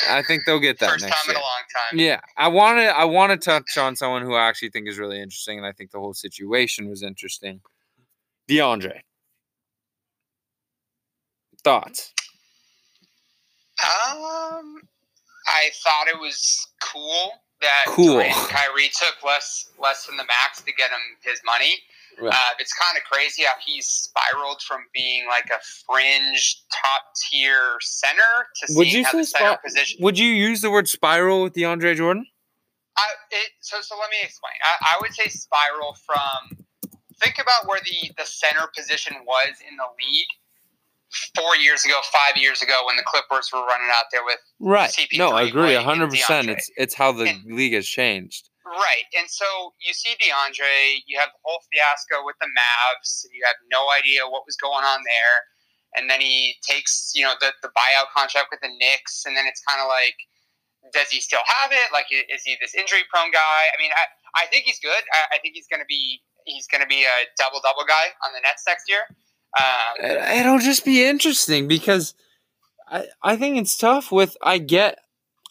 [0.09, 0.91] I think they'll get that.
[0.91, 1.35] First time year.
[1.35, 1.99] in a long time.
[1.99, 2.85] Yeah, I want to.
[2.85, 5.71] I want to touch on someone who I actually think is really interesting, and I
[5.71, 7.61] think the whole situation was interesting.
[8.49, 9.01] DeAndre,
[11.63, 12.13] thoughts?
[13.81, 14.81] Um,
[15.47, 17.31] I thought it was cool
[17.61, 18.21] that cool.
[18.49, 21.75] Kyrie took less less than the max to get him his money.
[22.21, 22.33] Right.
[22.33, 27.77] Uh, it's kind of crazy how he's spiraled from being like a fringe top tier
[27.81, 29.97] center to Would seeing you how say the center spi- position.
[30.03, 32.25] Would you use the word spiral with DeAndre Jordan?
[32.97, 34.53] I, it, so so let me explain.
[34.63, 36.57] I, I would say spiral from
[37.21, 40.27] think about where the the center position was in the league
[41.35, 44.89] four years ago, five years ago when the Clippers were running out there with Right.
[44.91, 45.73] CP3 No, I agree.
[45.75, 46.49] hundred percent.
[46.49, 48.49] It's it's how the And- league has changed.
[48.69, 49.09] Right.
[49.17, 53.41] And so you see DeAndre, you have the whole fiasco with the Mavs, and you
[53.49, 55.35] have no idea what was going on there.
[55.97, 59.45] And then he takes, you know, the, the buyout contract with the Knicks, and then
[59.49, 60.13] it's kind of like,
[60.93, 61.89] does he still have it?
[61.91, 63.61] Like, is he this injury prone guy?
[63.73, 65.01] I mean, I, I think he's good.
[65.11, 68.13] I, I think he's going to be he's going to be a double double guy
[68.25, 69.01] on the Nets next year.
[69.59, 72.13] Um, It- It'll just be interesting because
[72.87, 74.99] I I think it's tough with I get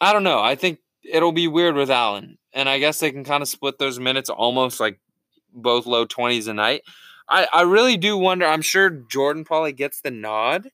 [0.00, 0.40] I don't know.
[0.40, 2.37] I think it'll be weird with Allen.
[2.52, 4.98] And I guess they can kind of split those minutes almost like
[5.52, 6.82] both low 20s a night.
[7.28, 8.46] I, I really do wonder.
[8.46, 10.70] I'm sure Jordan probably gets the nod,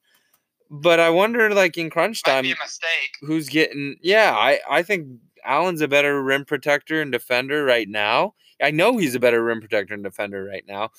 [0.70, 3.16] but I wonder, like in crunch time, be a mistake.
[3.22, 3.96] who's getting.
[4.02, 5.08] Yeah, I, I think
[5.44, 8.34] Allen's a better rim protector and defender right now.
[8.62, 10.90] I know he's a better rim protector and defender right now.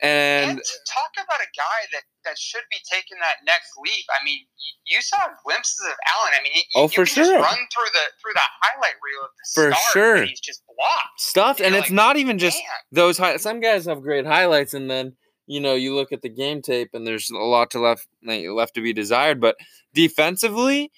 [0.00, 4.04] And And talk about a guy that, that should be taking that next leap.
[4.10, 4.40] I mean,
[4.86, 6.32] you, you saw glimpses of Allen.
[6.38, 7.38] I mean, you, Oh, you for sure.
[7.40, 10.16] run through the through that highlight reel of the For sure.
[10.16, 11.18] and he's just blocked.
[11.20, 14.74] stuff, and it's like, not even just Man, those high, some guys have great highlights
[14.74, 15.16] and then
[15.46, 18.74] you know you look at the game tape and there's a lot to left left
[18.74, 19.56] to be desired but
[19.92, 20.90] defensively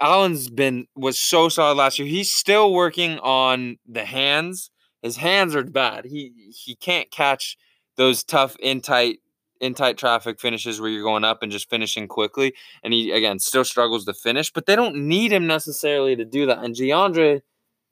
[0.00, 5.54] allen's been was so solid last year he's still working on the hands his hands
[5.54, 6.32] are bad he
[6.64, 7.56] he can't catch
[7.96, 9.18] those tough in tight
[9.62, 12.52] in tight traffic finishes where you're going up and just finishing quickly
[12.82, 16.44] and he again still struggles to finish but they don't need him necessarily to do
[16.44, 17.40] that and DeAndre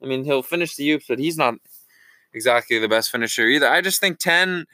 [0.03, 1.55] I mean he'll finish the oops but he's not
[2.33, 3.67] exactly the best finisher either.
[3.67, 4.65] I just think 10,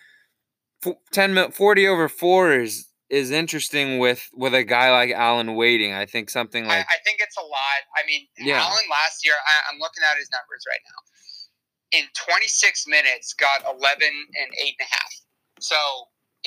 [1.11, 5.93] 10 40 over 4 is is interesting with with a guy like Allen waiting.
[5.93, 7.81] I think something I, like I think it's a lot.
[7.95, 8.61] I mean, Yeah.
[8.61, 11.99] Allen last year, I, I'm looking at his numbers right now.
[11.99, 15.11] In 26 minutes, got 11 and eight and a half.
[15.61, 15.75] So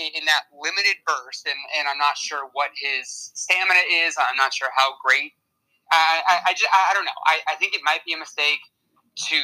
[0.00, 4.16] in, that limited burst, and, and I'm not sure what his stamina is.
[4.16, 5.36] I'm not sure how great.
[5.92, 7.20] I I, I, just, I, I don't know.
[7.26, 8.62] I, I think it might be a mistake
[9.28, 9.40] to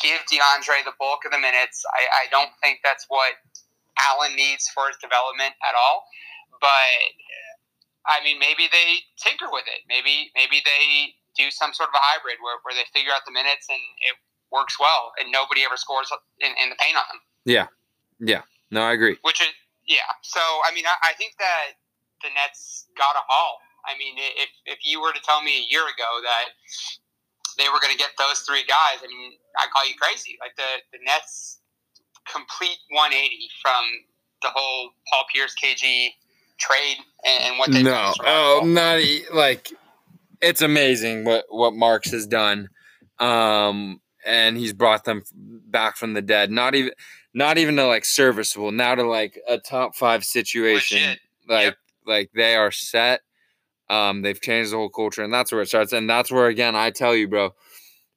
[0.00, 1.84] give DeAndre the bulk of the minutes.
[1.92, 3.36] I, I don't think that's what
[4.08, 6.08] Allen needs for his development at all.
[6.60, 7.12] But
[8.06, 9.84] I mean, maybe they tinker with it.
[9.88, 13.32] Maybe maybe they do some sort of a hybrid where, where they figure out the
[13.32, 14.16] minutes and it
[14.50, 17.20] works well, and nobody ever scores in, in the paint on them.
[17.44, 17.66] Yeah,
[18.18, 18.42] yeah.
[18.70, 19.16] No, I agree.
[19.22, 19.48] Which is
[19.90, 20.06] yeah.
[20.22, 21.74] So I mean, I, I think that
[22.22, 23.58] the Nets got a haul.
[23.84, 26.54] I mean, if if you were to tell me a year ago that
[27.58, 30.38] they were going to get those three guys, I mean, I'd call you crazy.
[30.38, 31.58] Like the the Nets
[32.30, 33.82] complete 180 from
[34.42, 36.08] the whole Paul Pierce KG
[36.58, 37.84] trade and, and what they've.
[37.84, 38.12] No.
[38.24, 39.00] Oh, not
[39.34, 39.72] like
[40.40, 42.68] it's amazing what what Marks has done.
[43.18, 46.50] Um and he's brought them back from the dead.
[46.50, 46.92] Not even
[47.34, 50.98] not even to like serviceable, now to like a top 5 situation.
[50.98, 51.18] Legit.
[51.48, 51.76] Like Yep.
[52.06, 53.20] like they are set.
[53.88, 56.76] Um they've changed the whole culture and that's where it starts and that's where again
[56.76, 57.50] I tell you bro,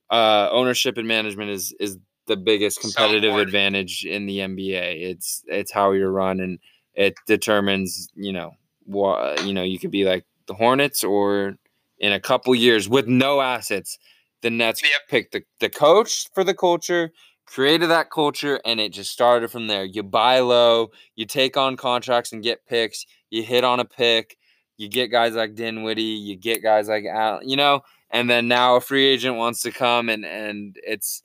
[0.09, 1.97] uh ownership and management is is
[2.27, 3.47] the biggest competitive important.
[3.47, 5.01] advantage in the NBA.
[5.11, 6.59] It's it's how you're run and
[6.93, 8.51] it determines, you know,
[8.85, 11.55] what you know, you could be like the Hornets or
[11.99, 13.97] in a couple years with no assets,
[14.41, 14.91] the Nets Yep.
[15.09, 17.11] picked the, the coach for the culture,
[17.53, 19.85] created that culture, and it just started from there.
[19.85, 24.37] You buy low, you take on contracts and get picks, you hit on a pick,
[24.77, 28.75] you get guys like Dinwiddie, you get guys like Al, you know, and then now
[28.75, 31.21] a free agent wants to come and and it's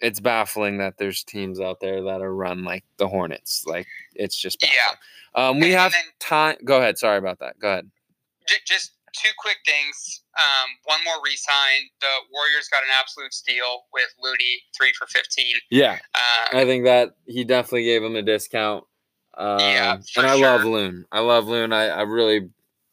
[0.00, 3.64] it's baffling that there's teams out there that are run like the Hornets.
[3.66, 4.96] Like it's just Yeah.
[5.36, 6.56] Um, we And- have then- time.
[6.64, 6.98] Go ahead.
[6.98, 7.58] Sorry about that.
[7.60, 7.90] Go ahead.
[8.66, 10.22] Just two quick things.
[10.38, 11.88] Um, one more resign.
[12.00, 15.46] The Warriors got an absolute steal with Looney, three for 15.
[15.70, 18.84] Yeah, Um, I think that he definitely gave him a discount.
[19.36, 20.64] Um, Yeah, and I love.
[20.64, 21.06] Loon.
[21.10, 21.72] I love Loon.
[21.72, 22.50] I, I really,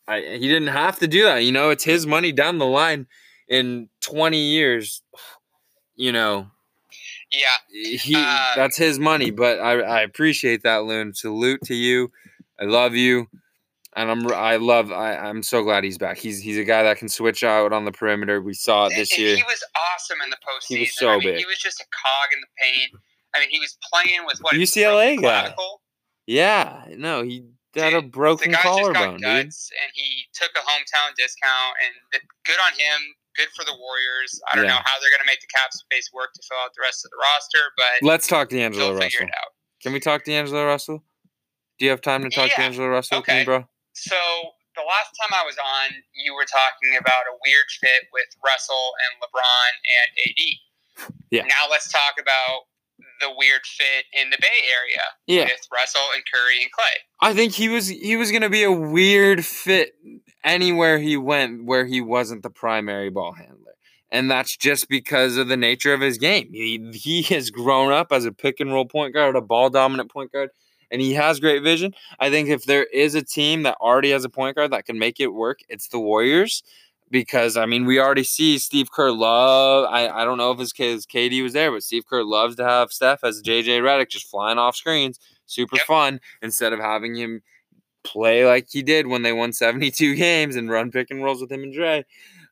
[0.07, 1.43] I he didn't have to do that.
[1.43, 3.07] You know, it's his money down the line
[3.47, 5.03] in 20 years.
[5.95, 6.47] You know,
[7.31, 9.29] yeah, he Uh, that's his money.
[9.29, 11.13] But I, I appreciate that, Loon.
[11.13, 12.11] Salute to you.
[12.59, 13.27] I love you.
[13.95, 16.17] And I'm I love I, I'm so glad he's back.
[16.17, 18.41] He's he's a guy that can switch out on the perimeter.
[18.41, 19.35] We saw it this and year.
[19.35, 20.75] He was awesome in the postseason.
[20.75, 21.37] He was so I mean, big.
[21.39, 22.91] He was just a cog in the paint.
[23.35, 25.41] I mean, he was playing with what UCLA broken guy.
[25.41, 25.81] clavicle.
[26.27, 27.43] Yeah, no, he
[27.75, 29.45] had a Dude, broken guy just collarbone, got dude.
[29.47, 32.99] guts, and he took a hometown discount, and good on him.
[33.37, 34.39] Good for the Warriors.
[34.51, 34.71] I don't Yeah.
[34.71, 37.05] know how they're going to make the cap space work to fill out the rest
[37.05, 39.21] of the roster, but Let's talk D'Angelo Russell.
[39.21, 39.51] it out.
[39.81, 41.01] Can we talk D'Angelo Russell?
[41.79, 42.57] Do you have time to talk Yeah.
[42.57, 43.67] D'Angelo Russell with me, bro?
[44.01, 44.17] So
[44.75, 48.93] the last time I was on, you were talking about a weird fit with Russell
[49.05, 50.41] and LeBron and AD.
[51.29, 51.43] Yeah.
[51.43, 52.65] Now let's talk about
[53.19, 55.45] the weird fit in the Bay Area Yeah.
[55.45, 56.97] with Russell and Curry and Clay.
[57.21, 59.93] I think he was he was gonna be a weird fit
[60.43, 63.57] anywhere he went where he wasn't the primary ball handler.
[64.11, 66.49] And that's just because of the nature of his game.
[66.51, 70.11] He he has grown up as a pick and roll point guard, a ball dominant
[70.11, 70.49] point guard,
[70.91, 71.93] and he has great vision.
[72.19, 74.99] I think if there is a team that already has a point guard that can
[74.99, 76.61] make it work, it's the Warriors.
[77.09, 79.85] Because I mean, we already see Steve Kerr love.
[79.91, 82.63] I, I don't know if his case KD was there, but Steve Kerr loves to
[82.63, 85.85] have Steph as JJ Redick just flying off screens, super Yep.
[85.87, 86.19] fun.
[86.41, 87.41] Instead of having him
[88.03, 91.51] play like he did when they won 72 games and run pick and rolls with
[91.51, 91.99] him and Dray.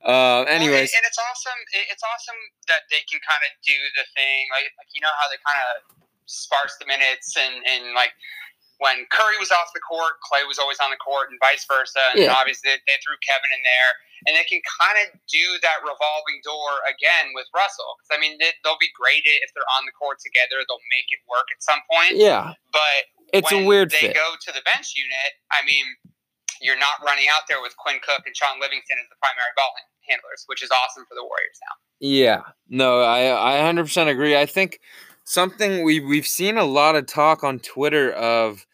[0.03, 1.59] Uh, Well, and- anyways, and, it's awesome.
[1.91, 2.35] It's awesome
[2.67, 5.59] that they can kind of do the thing, like, like you know how they kind
[5.71, 8.13] of sparse the minutes, and and like
[8.79, 11.99] when Curry was off the court, Clay was always on the court, and vice versa.
[12.15, 12.37] And Yeah.
[12.37, 13.91] obviously, they, they threw Kevin in there,
[14.23, 17.99] and they can kind of do that revolving door again with Russell.
[17.99, 20.63] Because I mean, they, they'll be great if they're on the court together.
[20.63, 22.15] They'll make it work at some point.
[22.15, 24.15] yeah, But it's a weird they fit.
[24.15, 25.83] go to the bench unit, I mean,
[26.63, 29.75] you're not running out there with Quinn Cook and Shaun Livingston as the primary ball
[30.07, 31.75] handlers, which is awesome for the Warriors now.
[31.99, 34.39] Yeah, no, I I 100% agree.
[34.39, 34.79] I think
[35.29, 38.65] something we we've seen a lot of talk on Twitter of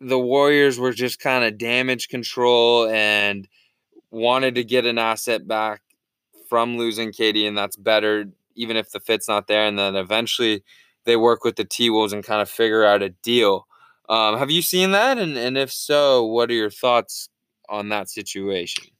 [0.00, 3.46] the Warriors were just kind of damage control and
[4.10, 5.82] wanted to get an asset back
[6.48, 8.24] from losing KD, and that's better
[8.54, 9.66] even if the fit's not there.
[9.66, 10.64] And then eventually
[11.04, 13.66] they work with the T Wolves and kind of figure out a deal.
[14.08, 15.18] Um, have you seen that?
[15.18, 17.28] And and if so, what are your thoughts
[17.68, 18.95] on that situation?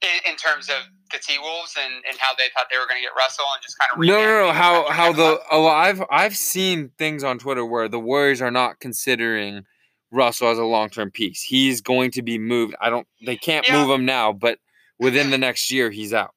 [0.00, 0.76] In, in terms of
[1.10, 3.62] the T Wolves and, and how they thought they were going to get Russell and
[3.62, 4.52] just kind of No, no, no.
[4.52, 8.78] How how the oh I've I've seen things on Twitter where the Warriors are not
[8.78, 9.64] considering
[10.12, 11.42] Russell as a long term piece.
[11.42, 12.76] He's going to be moved.
[12.80, 13.06] I don't.
[13.26, 13.80] They can't Yeah.
[13.80, 14.58] move him now, but
[14.98, 16.34] within the next year, he's out.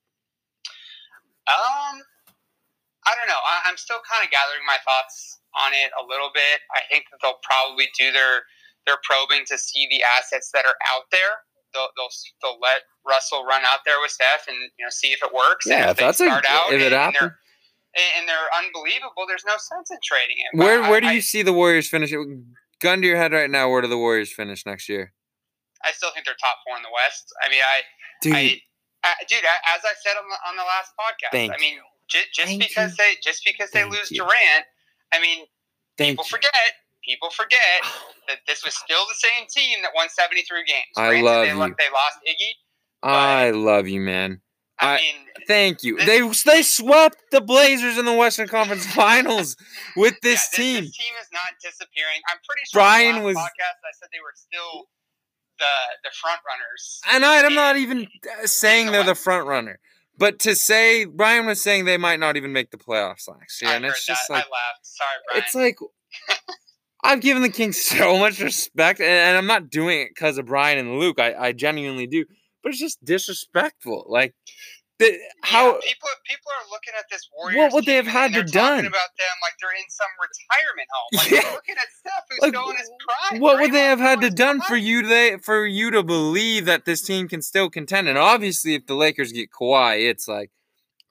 [1.48, 2.02] Um,
[3.06, 3.42] I don't know.
[3.46, 6.62] I, I'm still kind of gathering my thoughts on it a little bit.
[6.74, 8.42] I think that they'll probably do their
[8.88, 11.46] their probing to see the assets that are out there.
[11.74, 12.10] They'll they'll,
[12.42, 15.66] they'll let Russell run out there with Steph and you know see if it works.
[15.66, 17.20] and Yeah, if that's a start out if it and, and happens.
[17.20, 17.38] they're
[18.20, 20.58] and they're unbelievable, there's no sense in trading it.
[20.58, 22.14] Where I- where do I, you see the Warriors finish?
[22.80, 23.70] Gun to your head right now.
[23.70, 25.14] Where do the Warriors finish next year?
[25.84, 27.26] I still think they're top four in the West.
[27.44, 27.82] I mean, I
[28.22, 28.62] Dude, I,
[29.04, 32.30] I, dude, as I said on the, on the last podcast, Thank I mean, j-
[32.34, 32.98] just because you.
[33.04, 34.18] they just because they lose you.
[34.20, 34.66] Durant,
[35.12, 35.46] I mean,
[35.98, 36.30] thank people you.
[36.30, 36.52] forget.
[37.08, 37.60] People forget
[38.28, 40.78] that this was still the same team that won 73 games.
[40.98, 41.76] I Granted, love they, lo- you.
[41.78, 42.52] They lost Iggy.
[43.04, 44.42] I love you, man.
[44.80, 45.16] I, I- mean,
[45.48, 45.98] Thank you.
[45.98, 46.06] This-
[46.46, 49.56] They they swept the Blazers in the Western Conference Finals
[49.96, 50.84] with yeah, this team.
[50.84, 52.22] This team is not disappearing.
[52.32, 52.80] I'm pretty sure.
[52.80, 53.80] Brian the was- podcast.
[53.84, 54.88] I said they were still
[55.60, 55.66] the
[56.04, 57.02] the front runners.
[57.12, 58.08] And I, I'm not even
[58.42, 59.24] uh, saying the they're the West.
[59.24, 59.80] front runner,
[60.18, 63.72] but to say Brian was saying they might not even make the playoffs last year,
[63.72, 64.34] I and it's just that.
[64.34, 64.84] like I laughed.
[64.86, 65.44] Sorry, Brian.
[65.44, 65.78] it's like
[67.04, 70.46] I've given the Kings so much respect, and, and I'm not doing it because of
[70.46, 71.20] Brian and Luke.
[71.20, 72.26] I, I genuinely do,
[72.64, 74.06] but it's just disrespectful.
[74.08, 74.36] Like
[75.00, 77.58] the, how people people are looking at this Warriors.
[77.58, 78.80] What would they have had to done?
[78.86, 81.18] about them like they're in some retirement home.
[81.18, 81.52] Like Yeah.
[81.54, 82.92] looking at Steph who's Like, still in his
[83.30, 83.42] prime.
[83.42, 86.86] what would they have had to done for you to for you to believe that
[86.86, 88.10] this team can still contend?
[88.10, 90.52] And obviously, if the Lakers get Kawhi, it's like,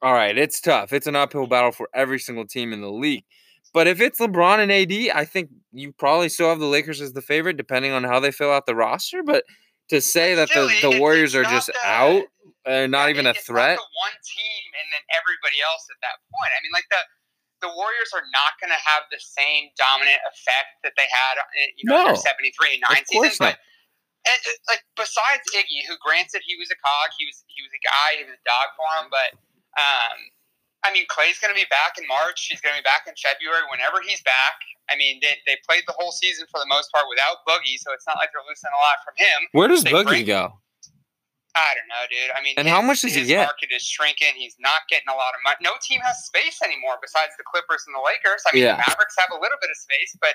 [0.01, 0.93] all right, it's tough.
[0.93, 3.25] It's an uphill battle for every single team in the league.
[3.73, 7.13] But if it's LeBron and AD, I think you probably still have the Lakers as
[7.13, 9.23] the favorite, depending on how they fill out the roster.
[9.23, 9.45] But
[9.89, 12.23] to say that the, the Warriors are just the- out,
[12.67, 13.79] uh, not even a threat.
[13.79, 16.51] One team and then everybody else at that point.
[16.51, 16.99] I mean, like the
[17.61, 21.45] the Warriors are not going to have the same dominant effect that they had, uh,
[21.77, 22.17] you know, No.
[22.17, 23.53] seventy three and nine course season.
[23.53, 23.55] not.
[23.55, 23.57] But
[24.33, 27.71] and, uh, like besides Iggy, who granted he was a cog, he was he was
[27.71, 29.29] a guy, he was a dog for him, but
[29.77, 30.17] um,
[30.83, 32.49] I mean, Clay's going to be back in March.
[32.49, 33.61] He's going to be back in February.
[33.69, 34.57] Whenever he's back,
[34.89, 37.93] I mean, they, they played the whole season for the most part without Boogie, so
[37.93, 39.39] it's not like they're losing a lot from him.
[39.53, 40.57] Where does they Boogie bring- go?
[41.51, 42.31] I don't know, dude.
[42.31, 43.43] I mean, And his, how much does he get?
[43.43, 44.39] market is shrinking.
[44.39, 45.59] He's not getting a lot of money.
[45.59, 48.39] No team has space anymore besides the Clippers and the Lakers.
[48.47, 48.79] I mean, Yeah.
[48.79, 50.31] the Mavericks have a little bit of space, but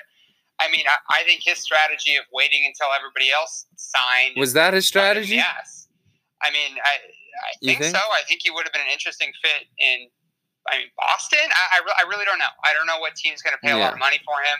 [0.61, 4.77] I mean, I, I think his strategy of waiting until everybody else signed Was that
[4.77, 5.41] his strategy?
[5.41, 5.89] Yes.
[6.45, 7.97] I mean, I, I think, think?
[7.97, 8.01] so.
[8.13, 10.09] I think he would have been an interesting fit in,
[10.69, 11.39] I mean, Boston.
[11.51, 12.53] I, I, re- I really don't know.
[12.63, 14.59] I don't know what team's going to pay a lot of money for him.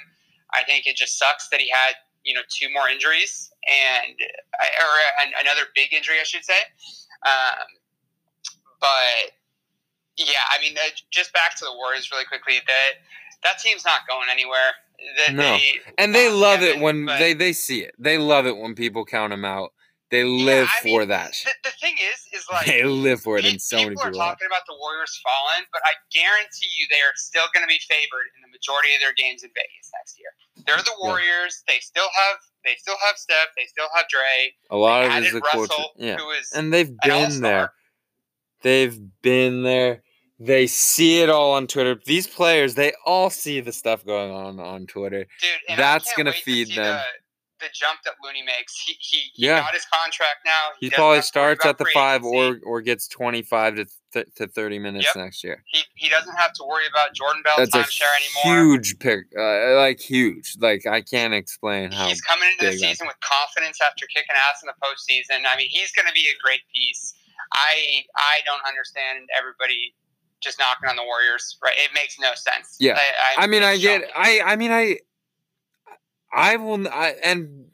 [0.53, 5.23] I think it just sucks that he had, you know two more injuries and or
[5.25, 6.59] an, another big injury, I should say.
[7.25, 7.67] Um,
[8.79, 9.31] but
[10.17, 12.55] yeah, I mean, uh, just back to the Warriors really quickly.
[12.67, 12.91] That
[13.43, 14.75] that team's not going anywhere.
[15.25, 15.43] That No.
[15.43, 17.93] they, And they love it when but- they they see it.
[17.99, 19.73] They love it when people count them out.
[20.09, 21.33] They live I for mean, that.
[21.43, 24.11] The, the thing is, is like They live for it, and so many people are
[24.11, 27.79] talking about the Warriors falling, but I guarantee you they are still going to be
[27.89, 30.31] favored in the majority of their games in Vegas next year.
[30.65, 31.07] They're the Yeah.
[31.11, 31.63] Warriors.
[31.67, 33.49] They still have they still have Steph.
[33.55, 34.53] They still have Dray.
[34.71, 35.91] A lot They of it is the Russell, culture.
[35.97, 37.71] Yeah, who is and they've been there.
[38.61, 40.03] They've been there.
[40.39, 41.99] They see it all on Twitter.
[42.05, 45.25] These players, they all see the stuff going on on Twitter.
[45.41, 45.77] dude.
[45.77, 46.75] That's gonna feed them.
[46.95, 47.01] The,
[47.59, 48.77] the jump that Looney makes.
[48.79, 49.61] He he, he Yeah.
[49.61, 50.71] got his contract now.
[50.79, 52.61] He doesn't probably have to worry starts at the five agency.
[52.65, 55.15] or or gets twenty five to th- to thirty minutes Yep.
[55.15, 55.63] next year.
[55.67, 58.13] he, he doesn't have to worry about Jordan Bell That's timeshare
[58.45, 58.73] anymore.
[58.77, 60.55] huge pick, uh, like huge.
[60.59, 62.07] Like I can't explain how.
[62.07, 65.43] He's coming into the big that- season with confidence after kicking ass in the postseason.
[65.51, 67.13] I mean, he's going to be a great piece.
[67.53, 69.95] I I don't understand everybody
[70.43, 71.57] just knocking on the Warriors.
[71.63, 71.75] Right?
[71.77, 72.75] It makes no sense.
[72.79, 72.99] Yeah.
[73.37, 74.01] I, I mean, I get.
[74.01, 74.13] shocking.
[74.15, 74.41] I.
[74.51, 74.97] I mean, I.
[76.31, 76.87] I will.
[76.87, 77.65] I, and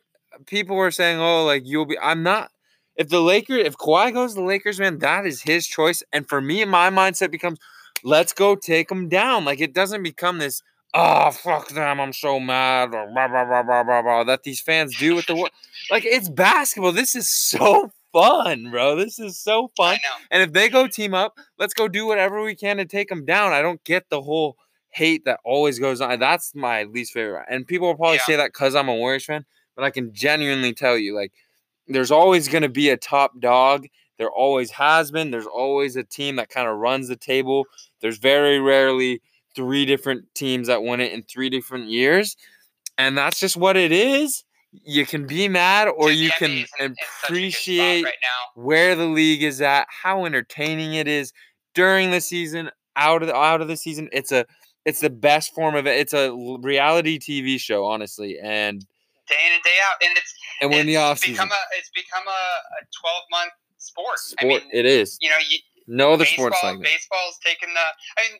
[0.45, 2.51] people were saying, "Oh, like you'll be." I'm not.
[2.95, 6.03] If the Lakers, if Kawhi goes to the Lakers, man, that is his choice.
[6.13, 7.57] And for me, my mindset becomes,
[8.03, 9.45] let's go take them down.
[9.45, 10.61] Like it doesn't become this.
[10.93, 11.99] Oh fuck them!
[11.99, 12.93] I'm so mad.
[12.93, 15.49] Or blah, blah, blah, blah, blah, blah, that these fans do with the War-
[15.89, 16.91] like it's basketball.
[16.91, 18.95] This is so fun, bro.
[18.95, 19.97] This is so fun.
[20.29, 23.25] And if they go team up, let's go do whatever we can to take them
[23.25, 23.53] down.
[23.53, 24.57] I don't get the whole
[24.93, 26.19] hate that always goes on.
[26.19, 27.45] That's my least favorite.
[27.49, 28.25] And people will probably Yeah.
[28.25, 31.31] say that because I'm a Warriors fan, but I can genuinely tell you, like,
[31.87, 33.87] there's always going to be a top dog.
[34.17, 35.31] There always has been.
[35.31, 37.65] There's always a team that kind of runs the table.
[38.01, 39.21] There's very rarely
[39.55, 42.37] three different teams that win it in three different years.
[42.97, 44.43] And that's just what it is.
[44.71, 47.29] You can be mad or Dude, you can is in- in such a good spot
[47.29, 48.61] appreciate right now.
[48.63, 51.33] where the league is at, how entertaining it is
[51.75, 54.09] during the season, out of the, out of the season.
[54.11, 54.45] It's a
[54.85, 55.97] it's the best form of it.
[55.97, 58.37] It's a reality TV show, honestly.
[58.39, 58.81] And
[59.27, 61.89] day in and day out, and it's and when the off season become a it's
[61.95, 62.41] become a,
[63.01, 64.19] twelve month sport.
[64.19, 65.17] sport, I mean, it is.
[65.21, 66.83] you know, you, No other baseball, sports like that.
[66.83, 67.79] baseball's taken the.
[67.79, 68.39] I mean,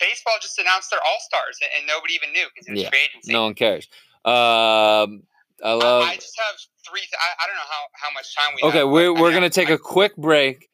[0.00, 2.90] baseball just announced their all stars, and, and nobody even knew because it was Yeah,
[2.90, 3.32] free agency.
[3.32, 3.88] No one cares.
[4.24, 5.24] Um,
[5.62, 6.02] I love.
[6.02, 6.56] I, I just have
[6.88, 7.00] three.
[7.00, 8.68] Th- I, I don't know how, how much time we.
[8.68, 10.68] okay, have, we're we're gonna take a quick break.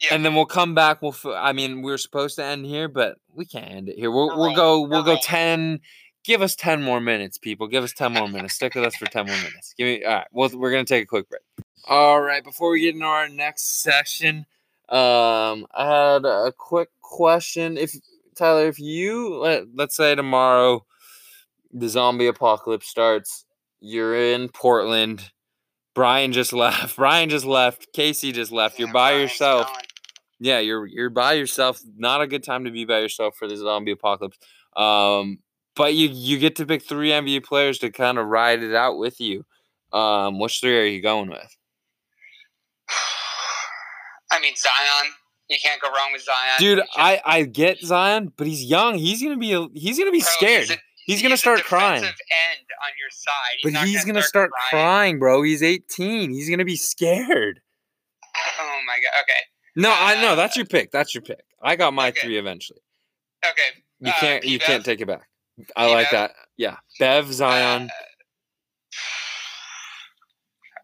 [0.00, 0.14] Yeah.
[0.14, 1.02] And then we'll come back.
[1.02, 1.10] We'll.
[1.12, 4.10] f- I mean, we're supposed to end here, but we can't end it here.
[4.10, 4.82] We'll, we'll go.
[4.82, 5.80] We'll go ten.
[6.24, 7.66] Give us ten more minutes, people.
[7.66, 8.54] Give us ten more minutes.
[8.54, 9.74] Stick with us for ten more minutes.
[9.76, 10.04] Give me.
[10.04, 10.26] All right.
[10.30, 11.42] Well, we're gonna take a quick break.
[11.88, 12.44] All right.
[12.44, 14.46] Before we get into our next session,
[14.88, 17.76] um, I had a quick question.
[17.76, 17.94] If
[18.36, 20.84] Tyler, if you let let's say tomorrow,
[21.72, 23.44] the zombie apocalypse starts,
[23.80, 25.32] you're in Portland.
[25.94, 26.94] Brian just left.
[26.96, 27.92] Brian just left.
[27.92, 28.78] Casey just left.
[28.78, 29.82] You're Yeah, by Brian's yourself gone.
[30.40, 31.80] Yeah, you're you're by yourself.
[31.96, 34.38] Not a good time to be by yourself for the zombie apocalypse.
[34.76, 35.38] Um,
[35.74, 38.98] but you you get to pick three NBA players to kind of ride it out
[38.98, 39.44] with you.
[39.92, 41.56] Um, which three are you going with?
[44.30, 45.12] I mean, Zion.
[45.48, 46.56] You can't go wrong with Zion.
[46.58, 48.96] Dude, just- I I get Zion, but he's young.
[48.98, 50.70] He's gonna be he's gonna be bro, scared.
[50.70, 50.76] a-
[51.06, 52.04] He's gonna start crying.
[52.04, 55.42] End on your side, But not he's gonna start crying, bro.
[55.42, 56.30] He's 18.
[56.30, 57.62] He's gonna be scared.
[58.60, 59.22] Oh my god.
[59.22, 59.40] Okay.
[59.78, 60.90] No, I know Uh, that's your pick.
[60.90, 61.40] That's your pick.
[61.62, 62.20] I got my okay.
[62.20, 62.80] three eventually.
[63.44, 63.82] Okay.
[64.00, 65.28] You Uh, can't you can't take it back.
[65.76, 66.32] I like that.
[66.56, 67.84] Yeah, Bev Zion.
[67.84, 67.88] Uh,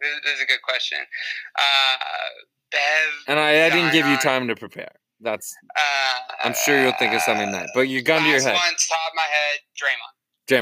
[0.00, 0.98] this, this is a good question.
[1.58, 1.96] Uh,
[2.72, 2.80] Bev.
[3.28, 4.92] And I, I didn't give you time to prepare.
[5.20, 7.68] That's Uh, I'm sure you'll think of something nice.
[7.74, 8.54] But you gun to your head.
[8.54, 10.14] One, top of my head, Draymond.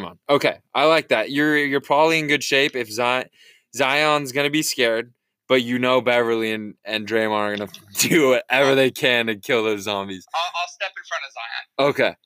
[0.05, 0.18] Draymond.
[0.28, 0.59] Okay.
[0.74, 1.30] I like that.
[1.30, 3.28] You're you're probably in good shape if Zion
[3.74, 5.12] Zion's gonna be scared,
[5.53, 9.62] but you know Beverley and, and Draymond are gonna do whatever they can to kill
[9.62, 10.24] those zombies.
[10.34, 11.90] I'll, I'll step in front of Zion.
[11.90, 12.16] Okay.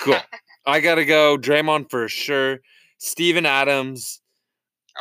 [0.00, 0.38] Cool.
[0.72, 2.60] I gotta go Draymond for sure.
[2.98, 4.20] Steven Adams.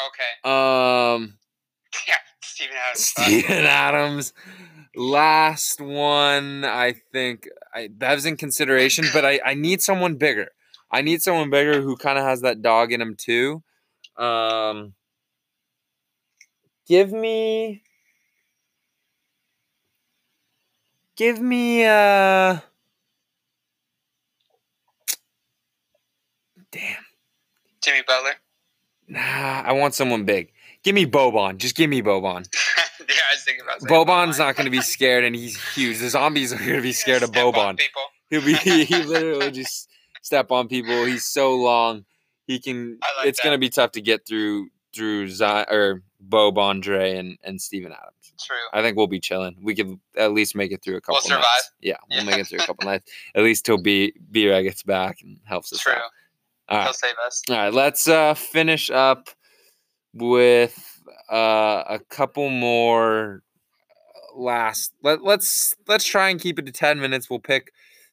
[0.08, 0.52] Okay.
[0.52, 1.38] Um
[2.08, 3.06] Yeah, Steven Adams.
[3.06, 4.34] Steven Adams.
[4.96, 10.48] Last one, I think I, that was in consideration, but I, I need someone bigger.
[10.92, 13.62] I need someone bigger who kind of has that dog in him too.
[14.18, 14.96] Um,
[16.88, 17.84] give me,
[21.16, 22.60] give me, uh,
[26.72, 27.06] damn,
[27.84, 28.32] Jimmy Butler.
[29.08, 30.52] nah, I want someone big.
[30.84, 31.58] Give me Boban.
[31.58, 32.48] Just give me Boban.
[33.00, 36.00] yeah, I was thinking about saying Boban's not going to be scared, and he's huge.
[36.00, 37.78] The zombies are going to be scared of step on Boban.
[37.78, 38.02] People.
[38.30, 38.54] He'll be
[38.86, 39.90] he literally just
[40.22, 41.06] step on people.
[41.06, 42.06] He's so long.
[42.46, 43.00] He can.
[43.18, 47.38] Like it's going to be tough to get through through Zion, or Boban Dray and
[47.44, 48.34] and Steven Adams.
[48.46, 48.56] True.
[48.74, 49.56] I think we'll be chilling.
[49.62, 51.16] We could at least make it through a couple.
[51.16, 51.42] We'll survive.
[51.42, 51.72] Nights.
[51.82, 52.26] Yeah, we'll Yeah.
[52.26, 53.12] make it through a couple nights.
[53.36, 55.94] At least till B B Rag gets back and helps us True.
[55.94, 56.02] out.
[56.70, 57.42] All He'll right, save us.
[57.50, 57.74] all right.
[57.74, 59.30] Let's uh finish up
[60.14, 61.02] with
[61.32, 63.42] uh a couple more
[64.36, 64.94] last.
[65.04, 67.30] Let let's let's try and keep it to ten minutes.
[67.30, 67.72] We'll pick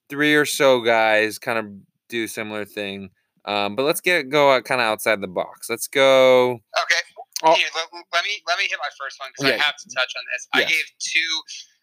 [0.09, 1.67] three or so guys, kind of
[2.09, 3.11] do a similar thing.
[3.47, 5.69] Um, but let's get go out, kind of outside the box.
[5.69, 6.53] Let's go.
[6.53, 7.01] Okay.
[7.43, 7.55] Oh.
[7.55, 9.59] Here, let, let me let me hit my first one because Yeah.
[9.59, 10.43] I have to touch on this.
[10.55, 10.61] Yeah.
[10.61, 11.31] I gave two.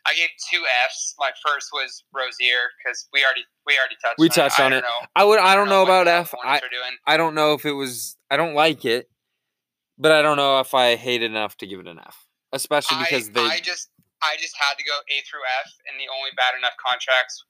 [0.06, 1.14] I gave two Fs.
[1.20, 4.18] My first was Rozier because we already we already touched.
[4.18, 4.64] We on touched it.
[4.64, 4.82] I on don't it.
[4.84, 5.39] Know, I would.
[5.39, 6.34] I don't know what about F.
[6.43, 6.62] I.
[7.06, 8.18] I don't know if it was.
[8.32, 9.10] I don't like it,
[9.99, 12.97] but I don't know if I hate it enough to give it an F, especially
[13.04, 13.45] because I, they.
[13.45, 13.89] I just
[14.24, 17.43] I just had to go A through F, and the only bad enough contracts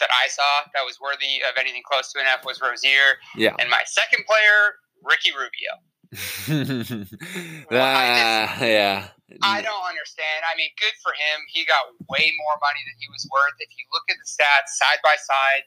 [0.00, 3.54] that I saw that was worthy of anything close to an F was Rozier, yeah.
[3.60, 5.78] and my second player Ricky Rubio.
[7.72, 9.08] Ah, yeah.
[9.40, 10.44] I don't understand.
[10.44, 11.40] I mean, good for him.
[11.48, 13.56] He got way more money than he was worth.
[13.64, 15.64] If you look at the stats side by side,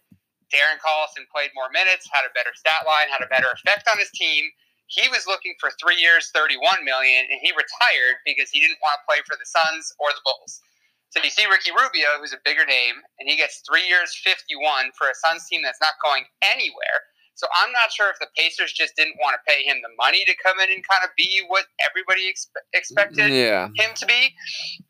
[0.54, 3.98] Darren Collison played more minutes, had a better stat line, had a better effect on
[3.98, 4.46] his team.
[4.86, 9.02] He was looking for three years, thirty-one million, and he retired because he didn't want
[9.02, 10.62] to play for the Suns or the Bulls.
[11.10, 14.93] So you see Ricky Rubio, who's a bigger name, and he gets three years, fifty-one
[14.93, 17.05] for a Suns team that's not going anywhere.
[17.36, 20.24] So I'm not sure if the Pacers just didn't want to pay him the money
[20.26, 23.68] to come in and kind of be what everybody expe- expected Yeah.
[23.76, 24.34] him to be.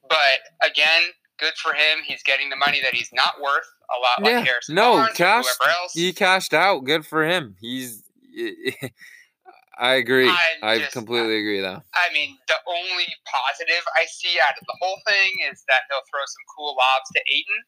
[0.07, 1.03] But again,
[1.39, 1.99] good for him.
[2.05, 3.65] He's getting the money that he's not worth.
[3.95, 4.45] A lot like Yeah.
[4.45, 5.45] Harrison No, Barnes cash.
[5.93, 6.85] He cashed out.
[6.85, 7.55] Good for him.
[7.59, 8.03] He's.
[9.77, 10.29] I agree.
[10.29, 11.81] I'm I just- completely agree, though.
[11.93, 15.99] I mean, the only positive I see out of the whole thing is that he'll
[16.09, 17.63] throw some cool lobs to Ayton.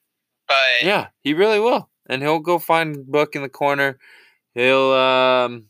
[0.48, 4.00] But Yeah, he really will, and he'll go find Book in the corner.
[4.58, 4.91] He'll.
[4.91, 5.66] um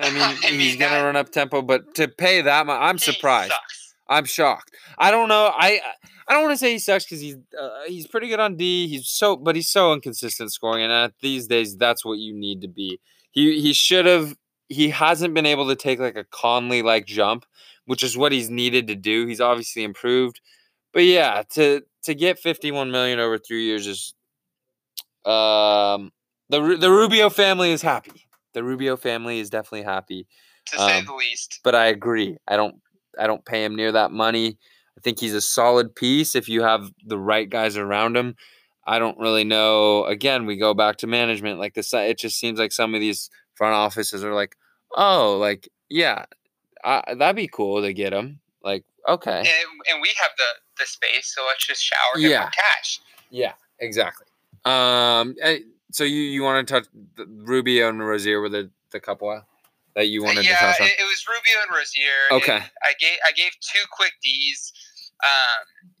[0.00, 2.78] I mean, I mean, he's gonna that- run up tempo, but to pay that much,
[2.80, 3.52] I'm surprised.
[3.52, 3.94] sucks.
[4.08, 4.70] I'm shocked.
[4.98, 5.52] I don't know.
[5.54, 5.80] I
[6.26, 8.88] I don't want to say he sucks because he's uh, he's pretty good on D.
[8.88, 12.60] He's so, but he's so inconsistent scoring, and at these days, that's what you need
[12.62, 12.98] to be.
[13.30, 14.36] He he should have.
[14.68, 17.44] He hasn't been able to take like a Conley like jump,
[17.84, 19.26] which is what he's needed to do.
[19.26, 20.40] He's obviously improved,
[20.92, 24.14] but yeah, to to get 51 million over three years is
[25.24, 26.10] um
[26.60, 28.26] the the Rubio family is happy.
[28.52, 30.26] The Rubio family is definitely happy
[30.72, 31.60] To say Um, the least.
[31.64, 32.36] but I agree.
[32.48, 32.76] I don't
[33.18, 34.58] I don't pay him near that money.
[34.96, 38.36] I think he's a solid piece if you have the right guys around him.
[38.86, 40.04] I don't really know.
[40.04, 41.58] Again, we go back to management.
[41.58, 44.56] Like this, it just seems like some of these front offices are like,
[44.96, 46.24] oh, like yeah,
[46.84, 48.40] I, that'd be cool to get him.
[48.62, 49.48] Like okay, And,
[49.92, 50.44] and we have the,
[50.78, 52.44] the space, so let's just shower him Yeah.
[52.46, 53.00] with cash.
[53.30, 54.26] yeah, exactly.
[54.64, 55.34] Um,
[55.94, 56.86] so you you want to touch
[57.16, 59.42] the, Rubio and Rozier were the the couple
[59.94, 60.86] that you wanted yeah, to touch on?
[60.88, 62.20] it, it was Rubio and Rozier.
[62.32, 62.56] Okay.
[62.56, 64.72] and I gave I gave two quick D's.
[65.24, 65.92] Um,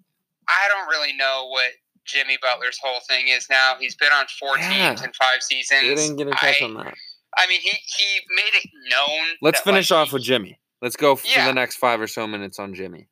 [0.48, 1.70] I don't really know what
[2.04, 3.76] Jimmy Butler's whole thing is now.
[3.78, 4.88] He's been on four Yeah.
[4.88, 5.82] teams in five seasons.
[5.82, 6.94] we didn't get a touch I, on that.
[7.36, 9.36] I mean, he he made it known.
[9.40, 10.60] Let's finish like, off with Jimmy.
[10.82, 11.46] Let's go for Yeah.
[11.46, 13.08] the next five or so minutes on Jimmy.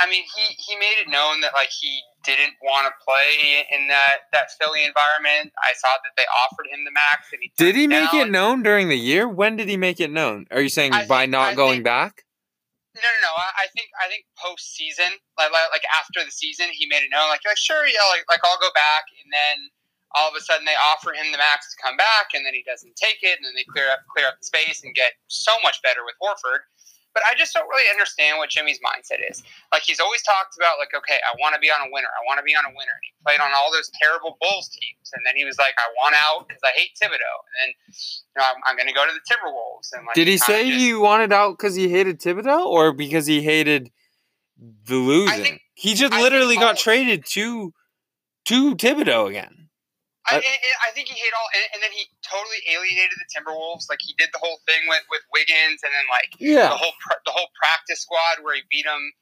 [0.00, 3.88] I mean, he he made it known that like he didn't want to play in
[3.88, 5.52] that that Philly environment.
[5.62, 8.62] I saw that they offered him the max, and he Did he make it known
[8.62, 9.28] during the year?
[9.28, 10.46] When did he make it known?
[10.50, 12.24] Are you saying I by think- not I going think- back?
[12.96, 13.32] No, no, no.
[13.38, 17.10] I, I think I think postseason, like, like like after the season, he made it
[17.14, 19.70] known, like like sure, yeah, like like I'll go back, and then
[20.16, 22.64] all of a sudden they offer him the max to come back, and then he
[22.66, 25.52] doesn't take it, and then they clear up clear up the space and get so
[25.62, 26.66] much better with Horford.
[27.12, 29.42] But I just don't really understand what Jimmy's mindset is.
[29.72, 32.06] Like he's always talked about, like, okay, I want to be on a winner.
[32.06, 32.94] I want to be on a winner.
[32.94, 35.90] And he played on all those terrible Bulls teams, and then he was like, I
[35.98, 39.02] want out because I hate Thibodeau, and then you know I'm, I'm going to go
[39.06, 39.90] to the Timberwolves.
[39.92, 43.26] And like, Did he say just- he wanted out because he hated Thibodeau or because
[43.26, 43.90] he hated
[44.58, 45.42] the losing?
[45.42, 47.72] think- he just I literally got traded to
[48.46, 49.69] to Thibodeau again.
[50.38, 53.86] I, I- think he hit all, and, and then he totally alienated the Timberwolves.
[53.88, 56.68] Like he did the whole thing with, with Wiggins, and then like Yeah.
[56.70, 59.12] the whole pr- the whole practice squad where he beat them.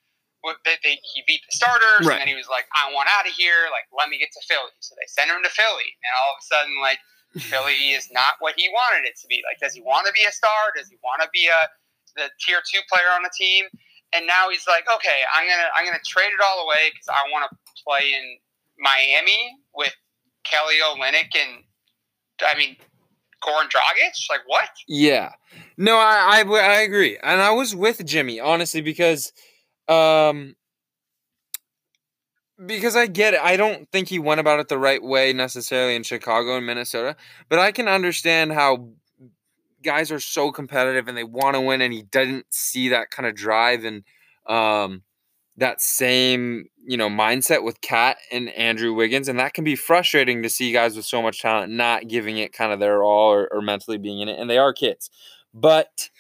[0.65, 2.15] They, they, he beat the starters, Right.
[2.17, 3.69] and then he was like, "I want out of here.
[3.75, 6.41] Like, let me get to Philly." So they sent him to Philly, and all of
[6.41, 7.01] a sudden, like,
[7.53, 9.43] Philly is not what he wanted it to be.
[9.45, 10.73] Like, does he want to be a star?
[10.79, 11.61] Does he want to be a
[12.17, 13.67] the tier two player on the team?
[14.17, 17.21] And now he's like, okay, I'm gonna I'm gonna trade it all away because I
[17.29, 17.53] want to
[17.85, 18.25] play in
[18.79, 19.93] Miami with
[20.45, 21.65] Kelly Olynyk and
[22.47, 22.77] I mean
[23.43, 24.15] Goran Dragic.
[24.31, 24.69] Like what?
[24.87, 25.33] Yeah.
[25.77, 29.33] No, I I agree, and I was with Jimmy honestly because,
[29.87, 30.57] um,
[32.65, 33.41] because I get it.
[33.41, 37.17] I don't think he went about it the right way necessarily in Chicago and Minnesota,
[37.49, 38.89] but I can understand how
[39.83, 43.27] guys are so competitive and they want to win, and he doesn't see that kind
[43.29, 44.03] of drive and
[44.47, 45.03] um,
[45.59, 50.43] that same you know mindset with KAT and Andrew Wiggins, and that can be frustrating
[50.43, 53.49] to see guys with so much talent not giving it kind of their all or,
[53.53, 55.11] or mentally being in it, and they are kids,
[55.53, 56.11] but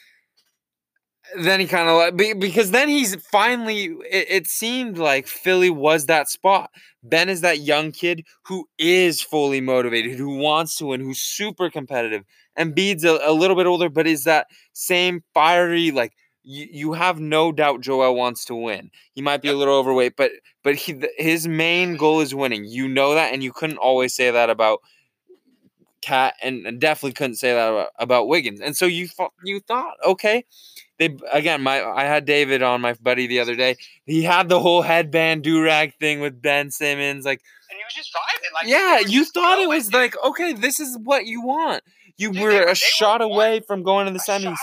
[1.37, 6.07] then he kind of like because then he's finally it, it, seemed like Philly was
[6.07, 6.71] that spot.
[7.03, 11.71] Ben is that young kid who is fully motivated, who wants to win, who's super
[11.71, 12.25] competitive.
[12.57, 16.15] And Bede's a, a little bit older, but is that same fiery like
[16.49, 18.91] you, you have no doubt Joel wants to win.
[19.13, 20.33] He might be a little overweight, but
[20.65, 22.65] but he his main goal is winning.
[22.65, 24.81] You know that, and you couldn't always say that about
[26.01, 28.63] KAT, and, and definitely couldn't say that about, about Wiggins.
[28.63, 30.47] And so you thought you thought okay
[30.99, 33.77] they again my I had David on my buddy the other day.
[34.07, 37.95] He had the whole headband do rag thing with Ben Simmons, like and he was
[37.95, 38.55] just vibing.
[38.55, 41.83] Like yeah, you thought it was like okay, this is what you want.
[42.19, 44.57] You Dude, were they, a they shot were away one, from going to the semis.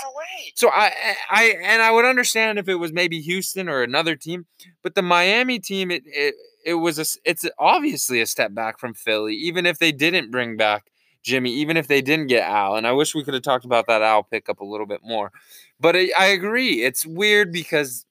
[0.55, 0.91] So I
[1.29, 4.45] I and I would understand if it was maybe Houston or another team,
[4.83, 8.93] but the Miami team it it, it was a it's obviously a step back from
[8.93, 10.91] Philly, even if they didn't bring back
[11.23, 12.75] Jimmy, even if they didn't get Al.
[12.75, 15.31] And I wish we could have talked about that Al pickup a little bit more.
[15.79, 16.83] But I, I agree.
[16.83, 18.05] It's weird because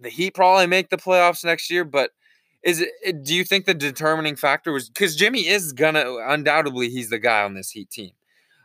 [0.00, 2.10] the Heat probably make the playoffs next year, but
[2.62, 7.10] is it do you think the determining factor was because Jimmy is gonna undoubtedly he's
[7.10, 8.12] the guy on this Heat team.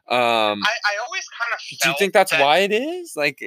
[0.09, 3.13] Um I, I always kind of Do you think that's that, why it is?
[3.15, 3.39] Like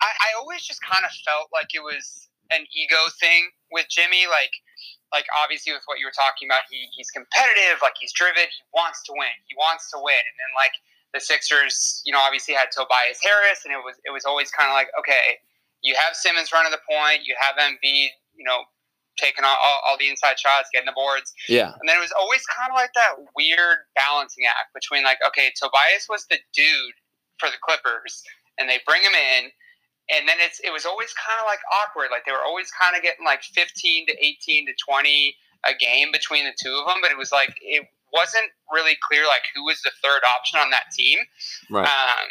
[0.00, 4.26] I, I always just kind of felt like it was an ego thing with Jimmy.
[4.30, 4.54] Like
[5.12, 8.62] like obviously with what you were talking about, he he's competitive, like he's driven, he
[8.74, 10.74] wants to win, he wants to win, and then like
[11.12, 14.70] the Sixers, you know, obviously had Tobias Harris, and it was it was always kind
[14.70, 15.42] of like, okay,
[15.82, 18.62] you have Simmons running the point, you have Embiid, you know,
[19.18, 21.32] taking all, all, all, the inside shots, getting the boards.
[21.48, 21.72] Yeah.
[21.74, 25.52] And then it was always kind of like that weird balancing act between like, okay,
[25.56, 26.96] Tobias was the dude
[27.38, 28.22] for the Clippers,
[28.58, 29.50] and they bring him in,
[30.12, 32.10] and then it's it was always kind of like awkward.
[32.10, 35.34] Like they were always kind of getting like 15 to 18 to 20
[35.66, 39.26] a game between the two of them, but it was like it wasn't really clear
[39.26, 41.18] like who was the third option on that team.
[41.70, 41.86] Right.
[41.86, 42.28] Um,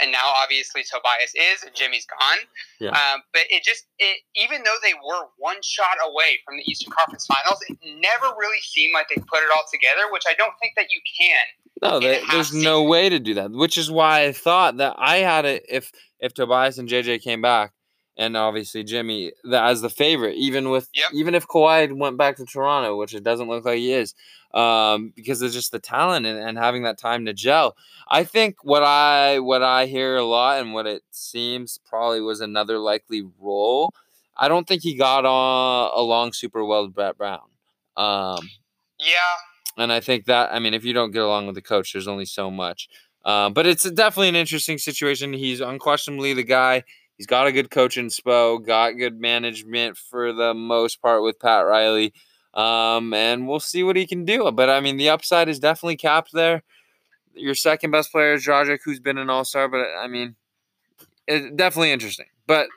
[0.00, 2.38] and now obviously Tobias is and Jimmy's gone.
[2.80, 2.90] Yeah.
[2.90, 6.92] Um, but it just it, even though they were one shot away from the Eastern
[6.92, 10.54] Conference Finals, it never really seemed like they put it all together, which I don't
[10.60, 11.44] think that you can.
[11.82, 13.50] No, they, there's no way to do that.
[13.50, 17.42] Which is why I thought that I had it if if Tobias and JJ came
[17.42, 17.72] back,
[18.16, 21.10] and obviously Jimmy as the favorite, even with yep.
[21.12, 24.14] even if Kawhi went back to Toronto, which it doesn't look like he is,
[24.52, 27.76] um, because it's just the talent and, and having that time to gel.
[28.08, 32.40] I think what I what I hear a lot and what it seems probably was
[32.40, 33.92] another likely role.
[34.36, 37.40] I don't think he got on along super well with Brett Brown.
[37.96, 38.48] Um,
[38.98, 41.92] yeah, and I think that I mean if you don't get along with the coach,
[41.92, 42.88] there's only so much.
[43.24, 45.32] Um, but it's definitely an interesting situation.
[45.32, 46.84] He's unquestionably the guy
[47.16, 51.38] He's got a good coach in Spo, got good management for the most part with
[51.38, 52.12] Pat Riley.
[52.54, 54.50] Um, and we'll see what he can do.
[54.52, 56.62] But I mean, the upside is definitely capped there.
[57.34, 60.36] Your second best player is Dragic, who's been an all star, but I mean,
[61.26, 62.26] it's definitely interesting.
[62.46, 62.68] But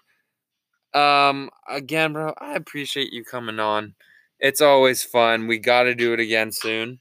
[0.94, 3.94] um, again, bro, I appreciate you coming on.
[4.40, 5.48] It's always fun.
[5.48, 7.00] We got to do it again soon.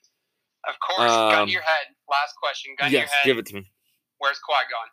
[0.68, 1.10] Of course.
[1.10, 1.86] Um, gun your head.
[2.08, 2.74] Last question.
[2.78, 3.24] Gun yes, your head.
[3.24, 3.70] give it to me.
[4.18, 4.88] Where's Kawhi gone?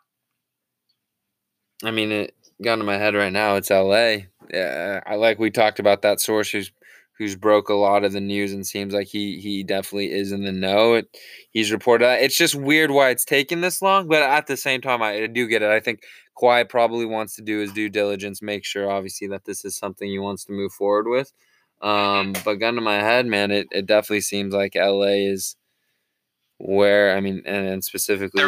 [1.86, 3.56] I mean, it got in my head right now.
[3.56, 4.28] It's L.A.
[4.52, 6.72] Yeah, I like we talked about that source who's
[7.16, 10.44] who's broke a lot of the news and seems like he he definitely is in
[10.44, 10.94] the know.
[10.94, 11.08] It,
[11.50, 12.22] he's reported that.
[12.22, 15.26] It's just weird why it's taken this long, but at the same time, I, I
[15.26, 15.70] do get it.
[15.70, 16.02] I think
[16.36, 20.08] Kawhi probably wants to do his due diligence, make sure obviously that this is something
[20.08, 21.32] he wants to move forward with.
[21.80, 25.56] Um, but gun to my head, man, it, it definitely seems like LA is
[26.64, 28.40] where I mean, and, and specifically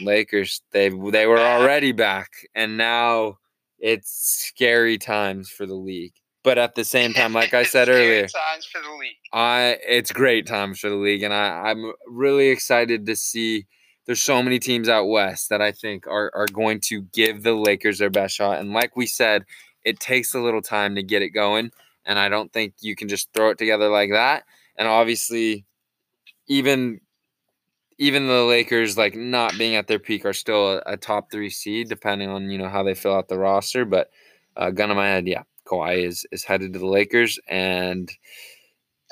[0.00, 3.38] Lakers, they they were already back, and now
[3.78, 6.14] it's scary times for the league.
[6.42, 9.16] But at the same time, like I said earlier, times for the league.
[9.34, 13.66] I it's great times for the league, and I I'm really excited to see.
[14.06, 17.52] There's so many teams out west that I think are are going to give the
[17.52, 19.44] Lakers their best shot, and like we said,
[19.84, 21.70] it takes a little time to get it going,
[22.06, 24.44] and I don't think you can just throw it together like that.
[24.78, 25.66] And obviously,
[26.46, 27.00] even
[27.98, 31.50] even the Lakers, like not being at their peak, are still a, a, top three
[31.50, 33.84] seed, depending on you know how they fill out the roster.
[33.84, 34.10] But
[34.56, 38.10] uh, gun on my head, yeah, Kawhi is is headed to the Lakers, and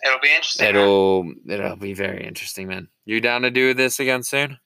[0.05, 0.69] it'll be interesting.
[0.69, 1.37] It'll man.
[1.49, 2.89] it'll be very interesting, man.
[3.05, 4.59] You down to do this again soon?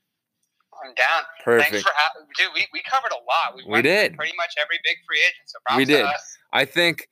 [0.83, 1.23] I'm down.
[1.45, 1.71] Perfect.
[1.71, 2.49] Thanks for ha- dude.
[2.55, 3.57] We, we covered a lot.
[3.57, 5.47] We, we did pretty much every big free agent.
[5.47, 6.07] So we did.
[6.53, 7.09] I think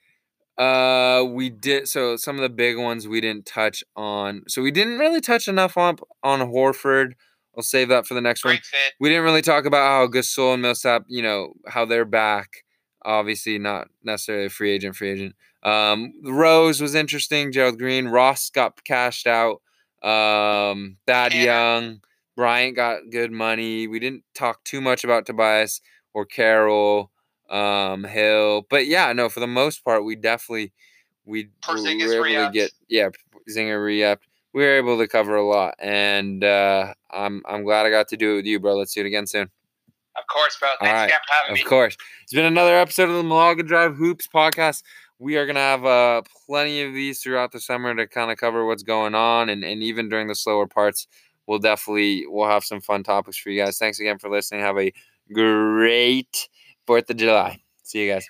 [0.59, 1.89] uh, we did.
[1.89, 4.43] So some of the big ones we didn't touch on.
[4.49, 7.13] So we didn't really touch enough on on Horford,
[7.59, 8.55] I'll save that for the next one.
[8.55, 8.95] Fit.
[9.01, 12.65] We didn't really talk about how Gasol and Millsap, you know, how they're back.
[13.05, 15.35] Obviously, not necessarily a free agent, free agent.
[15.65, 17.51] Um, Rose was interesting.
[17.51, 19.61] Gerald Green, Ross got cashed out.
[20.05, 21.35] Um, Thad.
[21.35, 22.01] Young,
[22.37, 23.89] Bryant got good money.
[23.89, 25.81] We didn't talk too much about Tobias
[26.15, 27.11] or Carroll,
[27.49, 30.73] um, Hill, but yeah, no, for the most part, we definitely
[31.25, 32.55] we Porzingis were able re-upped.
[32.55, 33.09] to get yeah,
[33.51, 34.27] Zinger re-upped.
[34.55, 38.17] We were able to cover a lot, and uh, I'm I'm glad I got to
[38.17, 38.77] do it with you, bro.
[38.77, 39.51] Let's do it again soon.
[40.17, 40.71] Of course, bro.
[40.81, 41.05] Thanks right.
[41.05, 41.63] again for having Of me.
[41.63, 41.97] Of course.
[42.25, 44.83] It's been another episode of the Malaga Drive Hoops podcast.
[45.21, 48.67] We are gonna have uh, plenty of these throughout the summer to kind of cover
[48.67, 51.07] what's going on, and, and even during the slower parts,
[51.47, 53.79] we'll definitely we'll have some fun topics for you guys.
[53.79, 54.61] Thanks again for listening.
[54.61, 54.93] Have a
[55.33, 56.49] great
[56.89, 57.61] Fourth of July.
[57.85, 58.27] See you guys.